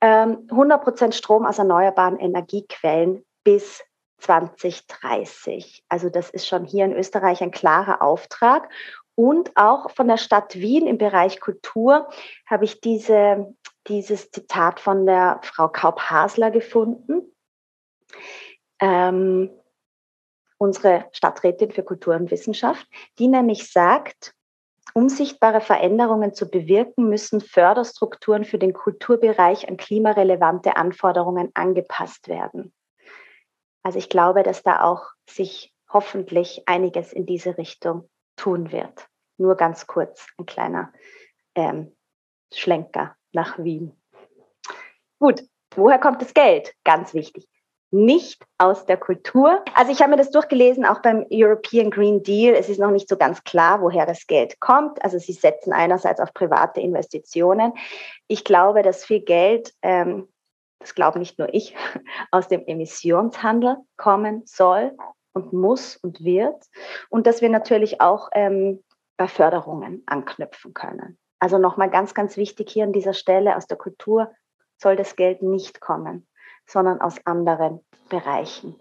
ähm, 0.00 0.48
100 0.50 0.82
Prozent 0.82 1.14
Strom 1.14 1.44
aus 1.44 1.58
erneuerbaren 1.58 2.18
Energiequellen 2.18 3.24
bis 3.44 3.82
2030. 4.20 5.84
Also 5.88 6.08
das 6.08 6.30
ist 6.30 6.46
schon 6.46 6.64
hier 6.64 6.86
in 6.86 6.94
Österreich 6.94 7.42
ein 7.42 7.50
klarer 7.50 8.02
Auftrag. 8.02 8.70
Und 9.14 9.54
auch 9.56 9.90
von 9.90 10.08
der 10.08 10.16
Stadt 10.16 10.54
Wien 10.54 10.86
im 10.86 10.96
Bereich 10.96 11.40
Kultur 11.40 12.08
habe 12.46 12.64
ich 12.64 12.80
diese 12.80 13.54
dieses 13.86 14.30
Zitat 14.30 14.80
von 14.80 15.06
der 15.06 15.40
Frau 15.42 15.68
Kaup-Hasler 15.68 16.50
gefunden. 16.50 17.34
Ähm, 18.80 19.50
unsere 20.58 21.06
Stadträtin 21.12 21.70
für 21.70 21.82
Kultur 21.82 22.14
und 22.14 22.30
Wissenschaft, 22.30 22.86
die 23.18 23.28
nämlich 23.28 23.70
sagt, 23.70 24.34
um 24.92 25.08
sichtbare 25.08 25.60
Veränderungen 25.60 26.34
zu 26.34 26.50
bewirken, 26.50 27.08
müssen 27.08 27.40
Förderstrukturen 27.40 28.44
für 28.44 28.58
den 28.58 28.72
Kulturbereich 28.72 29.68
an 29.68 29.76
klimarelevante 29.76 30.76
Anforderungen 30.76 31.50
angepasst 31.54 32.28
werden. 32.28 32.74
Also 33.82 33.98
ich 33.98 34.08
glaube, 34.08 34.42
dass 34.42 34.62
da 34.62 34.82
auch 34.82 35.10
sich 35.28 35.72
hoffentlich 35.88 36.62
einiges 36.66 37.12
in 37.12 37.24
diese 37.24 37.56
Richtung 37.56 38.08
tun 38.36 38.72
wird. 38.72 39.08
Nur 39.38 39.56
ganz 39.56 39.86
kurz 39.86 40.26
ein 40.38 40.46
kleiner 40.46 40.92
ähm, 41.54 41.96
Schlenker 42.52 43.16
nach 43.32 43.58
Wien. 43.58 43.92
Gut, 45.18 45.42
woher 45.74 45.98
kommt 45.98 46.22
das 46.22 46.34
Geld? 46.34 46.74
Ganz 46.84 47.14
wichtig. 47.14 47.46
Nicht 47.92 48.44
aus 48.56 48.86
der 48.86 48.96
Kultur. 48.96 49.64
Also 49.74 49.90
ich 49.90 50.00
habe 50.00 50.12
mir 50.12 50.16
das 50.16 50.30
durchgelesen, 50.30 50.84
auch 50.84 51.02
beim 51.02 51.26
European 51.30 51.90
Green 51.90 52.22
Deal. 52.22 52.54
Es 52.54 52.68
ist 52.68 52.78
noch 52.78 52.92
nicht 52.92 53.08
so 53.08 53.16
ganz 53.16 53.42
klar, 53.42 53.82
woher 53.82 54.06
das 54.06 54.26
Geld 54.28 54.60
kommt. 54.60 55.04
Also 55.04 55.18
sie 55.18 55.32
setzen 55.32 55.72
einerseits 55.72 56.20
auf 56.20 56.32
private 56.32 56.80
Investitionen. 56.80 57.72
Ich 58.28 58.44
glaube, 58.44 58.82
dass 58.82 59.04
viel 59.04 59.20
Geld, 59.20 59.74
ähm, 59.82 60.28
das 60.78 60.94
glaube 60.94 61.18
nicht 61.18 61.38
nur 61.38 61.52
ich, 61.52 61.74
aus 62.30 62.46
dem 62.46 62.64
Emissionshandel 62.64 63.76
kommen 63.96 64.42
soll 64.46 64.96
und 65.32 65.52
muss 65.52 65.96
und 65.96 66.24
wird. 66.24 66.64
Und 67.08 67.26
dass 67.26 67.42
wir 67.42 67.50
natürlich 67.50 68.00
auch 68.00 68.30
ähm, 68.32 68.82
bei 69.16 69.28
Förderungen 69.28 70.02
anknüpfen 70.06 70.72
können. 70.74 71.18
Also 71.40 71.58
nochmal 71.58 71.90
ganz, 71.90 72.14
ganz 72.14 72.36
wichtig 72.36 72.70
hier 72.70 72.84
an 72.84 72.92
dieser 72.92 73.14
Stelle, 73.14 73.56
aus 73.56 73.66
der 73.66 73.78
Kultur 73.78 74.32
soll 74.76 74.94
das 74.94 75.16
Geld 75.16 75.42
nicht 75.42 75.80
kommen, 75.80 76.28
sondern 76.66 77.00
aus 77.00 77.16
anderen 77.26 77.80
Bereichen, 78.08 78.78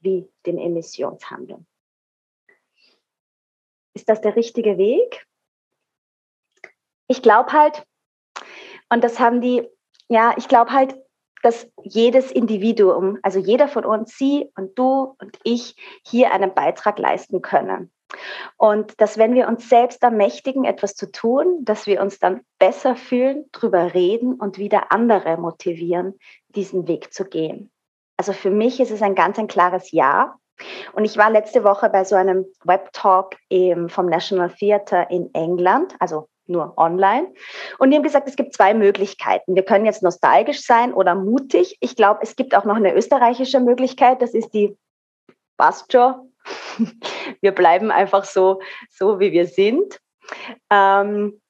wie 0.00 0.30
dem 0.46 0.58
Emissionshandel. 0.58 1.64
Ist 3.94 4.08
das 4.08 4.20
der 4.20 4.36
richtige 4.36 4.78
Weg? 4.78 5.26
Ich 7.08 7.22
glaube 7.22 7.52
halt, 7.52 7.86
und 8.90 9.04
das 9.04 9.18
haben 9.18 9.40
die, 9.40 9.68
ja, 10.08 10.34
ich 10.36 10.48
glaube 10.48 10.72
halt, 10.72 10.96
dass 11.42 11.70
jedes 11.82 12.32
Individuum, 12.32 13.18
also 13.22 13.38
jeder 13.38 13.68
von 13.68 13.84
uns, 13.84 14.16
Sie 14.16 14.50
und 14.56 14.78
du 14.78 15.14
und 15.20 15.38
ich, 15.44 15.76
hier 16.06 16.32
einen 16.32 16.54
Beitrag 16.54 16.98
leisten 16.98 17.42
können. 17.42 17.92
Und 18.56 19.00
dass 19.00 19.18
wenn 19.18 19.34
wir 19.34 19.48
uns 19.48 19.68
selbst 19.68 20.02
ermächtigen, 20.02 20.64
etwas 20.64 20.94
zu 20.94 21.10
tun, 21.10 21.64
dass 21.64 21.86
wir 21.86 22.00
uns 22.00 22.18
dann 22.18 22.40
besser 22.58 22.96
fühlen, 22.96 23.44
drüber 23.52 23.94
reden 23.94 24.34
und 24.34 24.58
wieder 24.58 24.92
andere 24.92 25.36
motivieren, 25.36 26.18
diesen 26.48 26.88
Weg 26.88 27.12
zu 27.12 27.24
gehen. 27.24 27.70
Also 28.16 28.32
für 28.32 28.50
mich 28.50 28.80
ist 28.80 28.90
es 28.90 29.02
ein 29.02 29.14
ganz 29.14 29.38
ein 29.38 29.46
klares 29.46 29.92
Ja. 29.92 30.36
Und 30.92 31.04
ich 31.04 31.16
war 31.16 31.30
letzte 31.30 31.62
Woche 31.62 31.88
bei 31.88 32.04
so 32.04 32.16
einem 32.16 32.46
Web-Talk 32.64 33.36
vom 33.88 34.06
National 34.06 34.50
Theatre 34.50 35.06
in 35.08 35.32
England, 35.34 35.94
also 36.00 36.28
nur 36.48 36.76
online. 36.76 37.32
Und 37.78 37.90
die 37.90 37.96
haben 37.96 38.02
gesagt, 38.02 38.28
es 38.28 38.34
gibt 38.34 38.54
zwei 38.54 38.74
Möglichkeiten. 38.74 39.54
Wir 39.54 39.64
können 39.64 39.84
jetzt 39.84 40.02
nostalgisch 40.02 40.64
sein 40.64 40.92
oder 40.92 41.14
mutig. 41.14 41.76
Ich 41.80 41.94
glaube, 41.94 42.20
es 42.22 42.34
gibt 42.34 42.56
auch 42.56 42.64
noch 42.64 42.76
eine 42.76 42.94
österreichische 42.94 43.60
Möglichkeit. 43.60 44.20
Das 44.22 44.34
ist 44.34 44.50
die 44.54 44.76
passt 45.58 45.92
Wir 47.40 47.52
bleiben 47.52 47.90
einfach 47.90 48.24
so, 48.24 48.60
so 48.90 49.20
wie 49.20 49.32
wir 49.32 49.46
sind. 49.46 50.00
Ähm, 50.70 51.40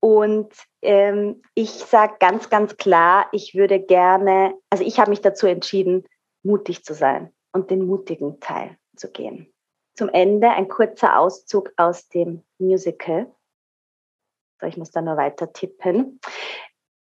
und 0.00 0.52
ähm, 0.82 1.42
ich 1.54 1.70
sage 1.70 2.16
ganz, 2.18 2.50
ganz 2.50 2.76
klar, 2.76 3.28
ich 3.32 3.54
würde 3.54 3.78
gerne, 3.80 4.54
also 4.70 4.84
ich 4.84 4.98
habe 4.98 5.10
mich 5.10 5.20
dazu 5.20 5.46
entschieden, 5.46 6.04
mutig 6.42 6.84
zu 6.84 6.94
sein 6.94 7.32
und 7.52 7.70
den 7.70 7.86
mutigen 7.86 8.40
Teil 8.40 8.76
zu 8.96 9.10
gehen. 9.12 9.52
Zum 9.94 10.08
Ende 10.08 10.50
ein 10.50 10.68
kurzer 10.68 11.18
Auszug 11.18 11.72
aus 11.76 12.08
dem 12.08 12.42
Musical. 12.58 13.32
Ich 14.62 14.76
muss 14.76 14.90
da 14.90 15.02
nur 15.02 15.16
weiter 15.16 15.52
tippen. 15.52 16.20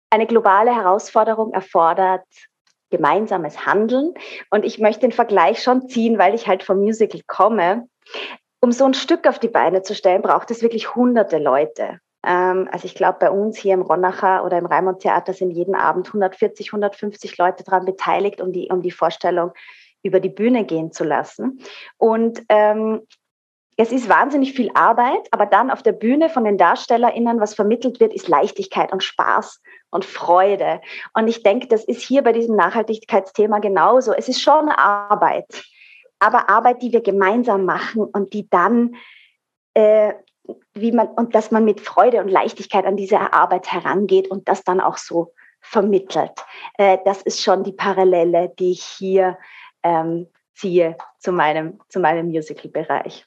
Eine 0.10 0.28
globale 0.28 0.76
Herausforderung 0.76 1.54
erfordert 1.54 2.28
gemeinsames 2.90 3.66
Handeln. 3.66 4.14
Und 4.50 4.66
ich 4.66 4.80
möchte 4.80 5.02
den 5.02 5.12
Vergleich 5.12 5.62
schon 5.62 5.88
ziehen, 5.88 6.18
weil 6.18 6.34
ich 6.36 6.48
halt 6.48 6.64
vom 6.64 6.80
Musical 6.80 7.22
komme. 7.28 7.88
Um 8.62 8.72
so 8.72 8.86
ein 8.86 8.94
Stück 8.94 9.28
auf 9.28 9.40
die 9.40 9.48
Beine 9.48 9.82
zu 9.82 9.96
stellen, 9.96 10.22
braucht 10.22 10.50
es 10.52 10.62
wirklich 10.62 10.96
hunderte 10.96 11.38
Leute. 11.38 12.00
Ähm, 12.26 12.68
also 12.72 12.86
ich 12.86 12.96
glaube, 12.96 13.20
bei 13.20 13.30
uns 13.30 13.58
hier 13.58 13.74
im 13.74 13.82
Ronacher 13.82 14.44
oder 14.44 14.58
im 14.58 14.66
Raimund 14.66 15.02
Theater 15.02 15.34
sind 15.34 15.52
jeden 15.52 15.76
Abend 15.76 16.08
140, 16.08 16.70
150 16.70 17.38
Leute 17.38 17.64
daran 17.64 17.86
beteiligt, 17.86 18.42
um 18.42 18.52
die, 18.52 18.70
um 18.72 18.82
die 18.82 18.92
Vorstellung 18.92 19.52
über 20.02 20.20
die 20.20 20.30
Bühne 20.30 20.66
gehen 20.66 20.92
zu 20.92 21.04
lassen. 21.04 21.60
Und 21.98 22.44
ähm, 22.50 23.02
es 23.78 23.92
ist 23.92 24.08
wahnsinnig 24.08 24.54
viel 24.54 24.72
Arbeit, 24.74 25.28
aber 25.32 25.46
dann 25.46 25.70
auf 25.70 25.84
der 25.84 25.92
Bühne 25.92 26.30
von 26.30 26.46
den 26.46 26.58
DarstellerInnen, 26.58 27.42
was 27.42 27.56
vermittelt 27.56 28.00
wird, 28.00 28.14
ist 28.14 28.30
Leichtigkeit 28.30 28.94
und 28.94 29.04
Spaß 29.04 29.62
und 29.90 30.06
Freude. 30.06 30.82
Und 31.14 31.28
ich 31.28 31.44
denke, 31.44 31.68
das 31.68 31.84
ist 31.84 32.02
hier 32.02 32.22
bei 32.22 32.32
diesem 32.32 32.56
Nachhaltigkeitsthema 32.56 33.60
genauso. 33.60 34.14
Es 34.14 34.30
ist 34.30 34.42
schon 34.42 34.70
Arbeit, 34.70 35.66
aber 36.20 36.50
Arbeit, 36.50 36.82
die 36.82 36.94
wir 36.94 37.02
gemeinsam 37.02 37.66
machen 37.66 38.04
und 38.04 38.34
die 38.34 38.50
dann, 38.50 38.96
äh, 39.74 40.14
wie 40.74 40.94
man, 40.94 41.08
und 41.10 41.36
dass 41.36 41.52
man 41.52 41.66
mit 41.66 41.82
Freude 41.82 42.22
und 42.22 42.30
Leichtigkeit 42.30 42.86
an 42.86 42.96
diese 42.96 43.34
Arbeit 43.34 43.72
herangeht 43.72 44.30
und 44.30 44.48
das 44.48 44.64
dann 44.64 44.80
auch 44.80 44.98
so 44.98 45.34
vermittelt. 45.60 46.46
Äh, 46.78 47.00
das 47.04 47.22
ist 47.24 47.44
schon 47.44 47.64
die 47.64 47.74
Parallele, 47.74 48.54
die 48.58 48.72
ich 48.72 48.84
hier 48.84 49.38
ähm, 49.84 50.28
ziehe 50.54 50.96
zu 51.20 51.34
meinem, 51.34 51.82
zu 51.90 52.00
meinem 52.00 52.28
Musical-Bereich. 52.28 53.26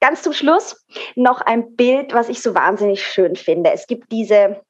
Ganz 0.00 0.22
zum 0.22 0.32
Schluss 0.32 0.84
noch 1.16 1.40
ein 1.40 1.74
Bild, 1.74 2.14
was 2.14 2.28
ich 2.28 2.40
so 2.40 2.54
wahnsinnig 2.54 3.04
schön 3.04 3.36
finde. 3.36 3.72
Es 3.72 3.86
gibt 3.86 4.12
diese 4.12 4.60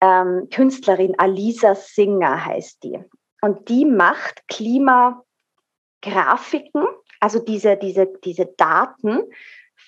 ähm, 0.00 0.48
Künstlerin, 0.52 1.14
Alisa 1.18 1.74
Singer 1.74 2.44
heißt 2.44 2.82
die. 2.82 2.98
Und 3.40 3.68
die 3.68 3.84
macht 3.84 4.46
Klimagrafiken, 4.48 6.84
also 7.20 7.38
diese, 7.38 7.76
diese, 7.76 8.08
diese 8.24 8.46
Daten, 8.46 9.22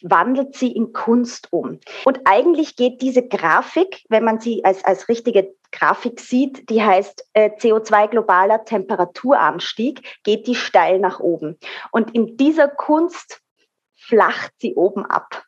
wandelt 0.03 0.57
sie 0.57 0.73
in 0.73 0.93
Kunst 0.93 1.53
um. 1.53 1.79
Und 2.05 2.21
eigentlich 2.25 2.77
geht 2.77 3.01
diese 3.01 3.27
Grafik, 3.27 4.05
wenn 4.09 4.25
man 4.25 4.41
sie 4.41 4.65
als, 4.65 4.85
als 4.85 5.09
richtige 5.09 5.55
Grafik 5.73 6.21
sieht, 6.21 6.69
die 6.71 6.83
heißt 6.83 7.27
äh, 7.33 7.51
CO2 7.51 8.09
globaler 8.09 8.65
Temperaturanstieg, 8.65 10.21
geht 10.23 10.47
die 10.47 10.55
steil 10.55 11.01
nach 11.01 11.21
oben. 11.21 11.59
Und 11.91 12.15
in 12.15 12.37
dieser 12.37 12.69
Kunst 12.69 13.41
flacht 14.07 14.53
sie 14.59 14.75
oben 14.75 15.05
ab. 15.05 15.45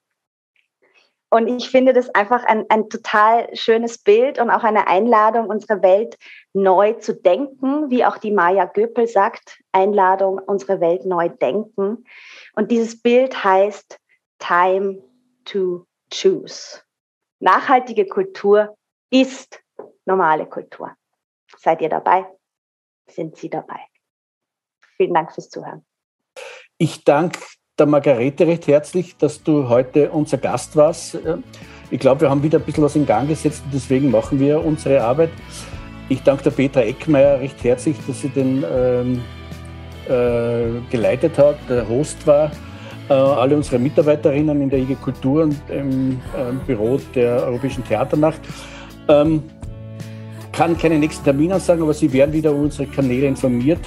Und 1.29 1.49
ich 1.49 1.71
finde 1.71 1.93
das 1.93 2.09
einfach 2.15 2.45
ein, 2.45 2.67
ein 2.71 2.89
total 2.89 3.55
schönes 3.55 3.99
Bild 3.99 4.39
und 4.39 4.49
auch 4.49 4.63
eine 4.63 4.87
Einladung, 4.87 5.49
unsere 5.49 5.83
Welt 5.83 6.17
neu 6.53 6.93
zu 6.95 7.15
denken, 7.15 7.91
wie 7.91 8.05
auch 8.05 8.19
die 8.19 8.31
Maya 8.31 8.65
Göpel 8.65 9.09
sagt, 9.09 9.61
Einladung, 9.73 10.39
unsere 10.39 10.81
Welt 10.81 11.05
neu 11.05 11.29
denken. 11.29 12.05
Und 12.55 12.71
dieses 12.71 13.03
Bild 13.03 13.43
heißt 13.43 13.99
Time 14.39 15.03
to 15.45 15.87
Choose. 16.13 16.81
Nachhaltige 17.41 18.07
Kultur 18.07 18.77
ist 19.11 19.61
normale 20.05 20.47
Kultur. 20.47 20.95
Seid 21.59 21.83
ihr 21.83 21.89
dabei? 21.89 22.25
Sind 23.09 23.37
Sie 23.37 23.51
dabei? 23.51 23.81
Vielen 24.97 25.15
Dank 25.15 25.33
fürs 25.33 25.51
Zuhören. 25.51 25.85
Ich 26.79 27.05
danke 27.05 27.41
der 27.79 27.87
Margarete 27.87 28.47
recht 28.47 28.67
herzlich, 28.69 29.17
dass 29.19 29.43
du 29.43 29.69
heute 29.69 30.11
unser 30.11 30.39
Gast 30.39 30.77
warst. 30.77 31.19
Ich 31.91 32.01
glaube, 32.01 32.23
wir 32.23 32.31
haben 32.31 32.43
wieder 32.43 32.59
ein 32.59 32.65
bisschen 32.65 32.85
was 32.85 32.97
in 32.97 33.05
Gang 33.05 33.29
gesetzt 33.29 33.63
und 33.67 33.75
deswegen 33.75 34.11
machen 34.11 34.41
wir 34.41 34.65
unsere 34.65 35.03
Arbeit. 35.03 35.31
Ich 36.09 36.23
danke 36.23 36.45
der 36.45 36.51
Petra 36.53 36.81
Eckmeier 36.81 37.41
recht 37.41 37.63
herzlich, 37.63 37.97
dass 38.07 38.23
sie 38.23 38.29
den 38.29 38.65
ähm, 38.73 39.23
äh, 40.09 40.81
geleitet 40.91 41.37
hat, 41.37 41.57
der 41.69 41.87
Host 41.89 42.27
war. 42.27 42.51
Äh, 43.09 43.13
alle 43.13 43.57
unsere 43.57 43.79
Mitarbeiterinnen 43.79 44.63
in 44.63 44.71
der 44.71 44.79
IG 44.79 44.95
Kultur 44.97 45.43
und 45.43 45.57
im 45.69 46.13
äh, 46.13 46.53
Büro 46.67 46.99
der 47.15 47.45
Europäischen 47.45 47.85
Theaternacht. 47.85 48.41
Ähm, 49.09 49.43
kann 50.53 50.79
keine 50.79 50.99
nächsten 50.99 51.25
Termine 51.25 51.61
sagen, 51.61 51.83
aber 51.83 51.93
Sie 51.93 52.11
werden 52.13 52.33
wieder 52.33 52.51
über 52.51 52.61
unsere 52.61 52.89
Kanäle 52.89 53.27
informiert. 53.27 53.81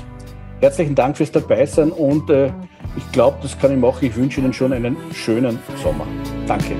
Herzlichen 0.59 0.93
Dank 0.93 1.17
fürs 1.17 1.31
Dabeisein 1.31 1.91
und 1.91 2.29
äh, 2.29 2.51
ich 2.95 3.11
glaube, 3.11 3.37
das 3.41 3.57
kann 3.57 3.71
ich 3.71 3.79
machen. 3.79 4.05
Ich 4.05 4.15
wünsche 4.15 4.41
Ihnen 4.41 4.53
schon 4.53 4.73
einen 4.73 4.97
schönen 5.13 5.59
Sommer. 5.83 6.05
Danke. 6.47 6.75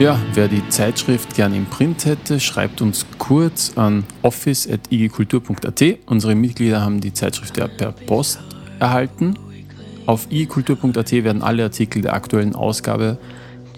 Ja, 0.00 0.18
wer 0.32 0.48
die 0.48 0.66
Zeitschrift 0.70 1.34
gerne 1.34 1.58
im 1.58 1.66
Print 1.66 2.06
hätte, 2.06 2.40
schreibt 2.40 2.80
uns 2.80 3.04
kurz 3.18 3.72
an 3.76 4.04
office.igikultur.at. 4.22 5.84
Unsere 6.06 6.34
Mitglieder 6.34 6.80
haben 6.80 7.02
die 7.02 7.12
Zeitschrift 7.12 7.58
ja 7.58 7.68
per 7.68 7.92
Post 7.92 8.40
erhalten. 8.78 9.34
Auf 10.06 10.26
igikultur.at 10.30 11.12
werden 11.12 11.42
alle 11.42 11.64
Artikel 11.64 12.00
der 12.00 12.14
aktuellen 12.14 12.54
Ausgabe 12.54 13.18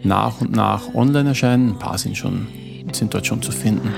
nach 0.05 0.41
und 0.41 0.53
nach 0.53 0.95
online 0.95 1.31
erscheinen. 1.31 1.71
Ein 1.71 1.79
paar 1.81 1.99
sind, 1.99 2.17
schon, 2.17 2.47
sind 2.93 3.13
dort 3.13 3.27
schon 3.27 3.43
zu 3.43 3.51
finden. 3.51 3.93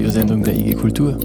Radiosendung 0.00 0.42
der 0.42 0.54
IG 0.54 0.76
Kultur. 0.76 1.18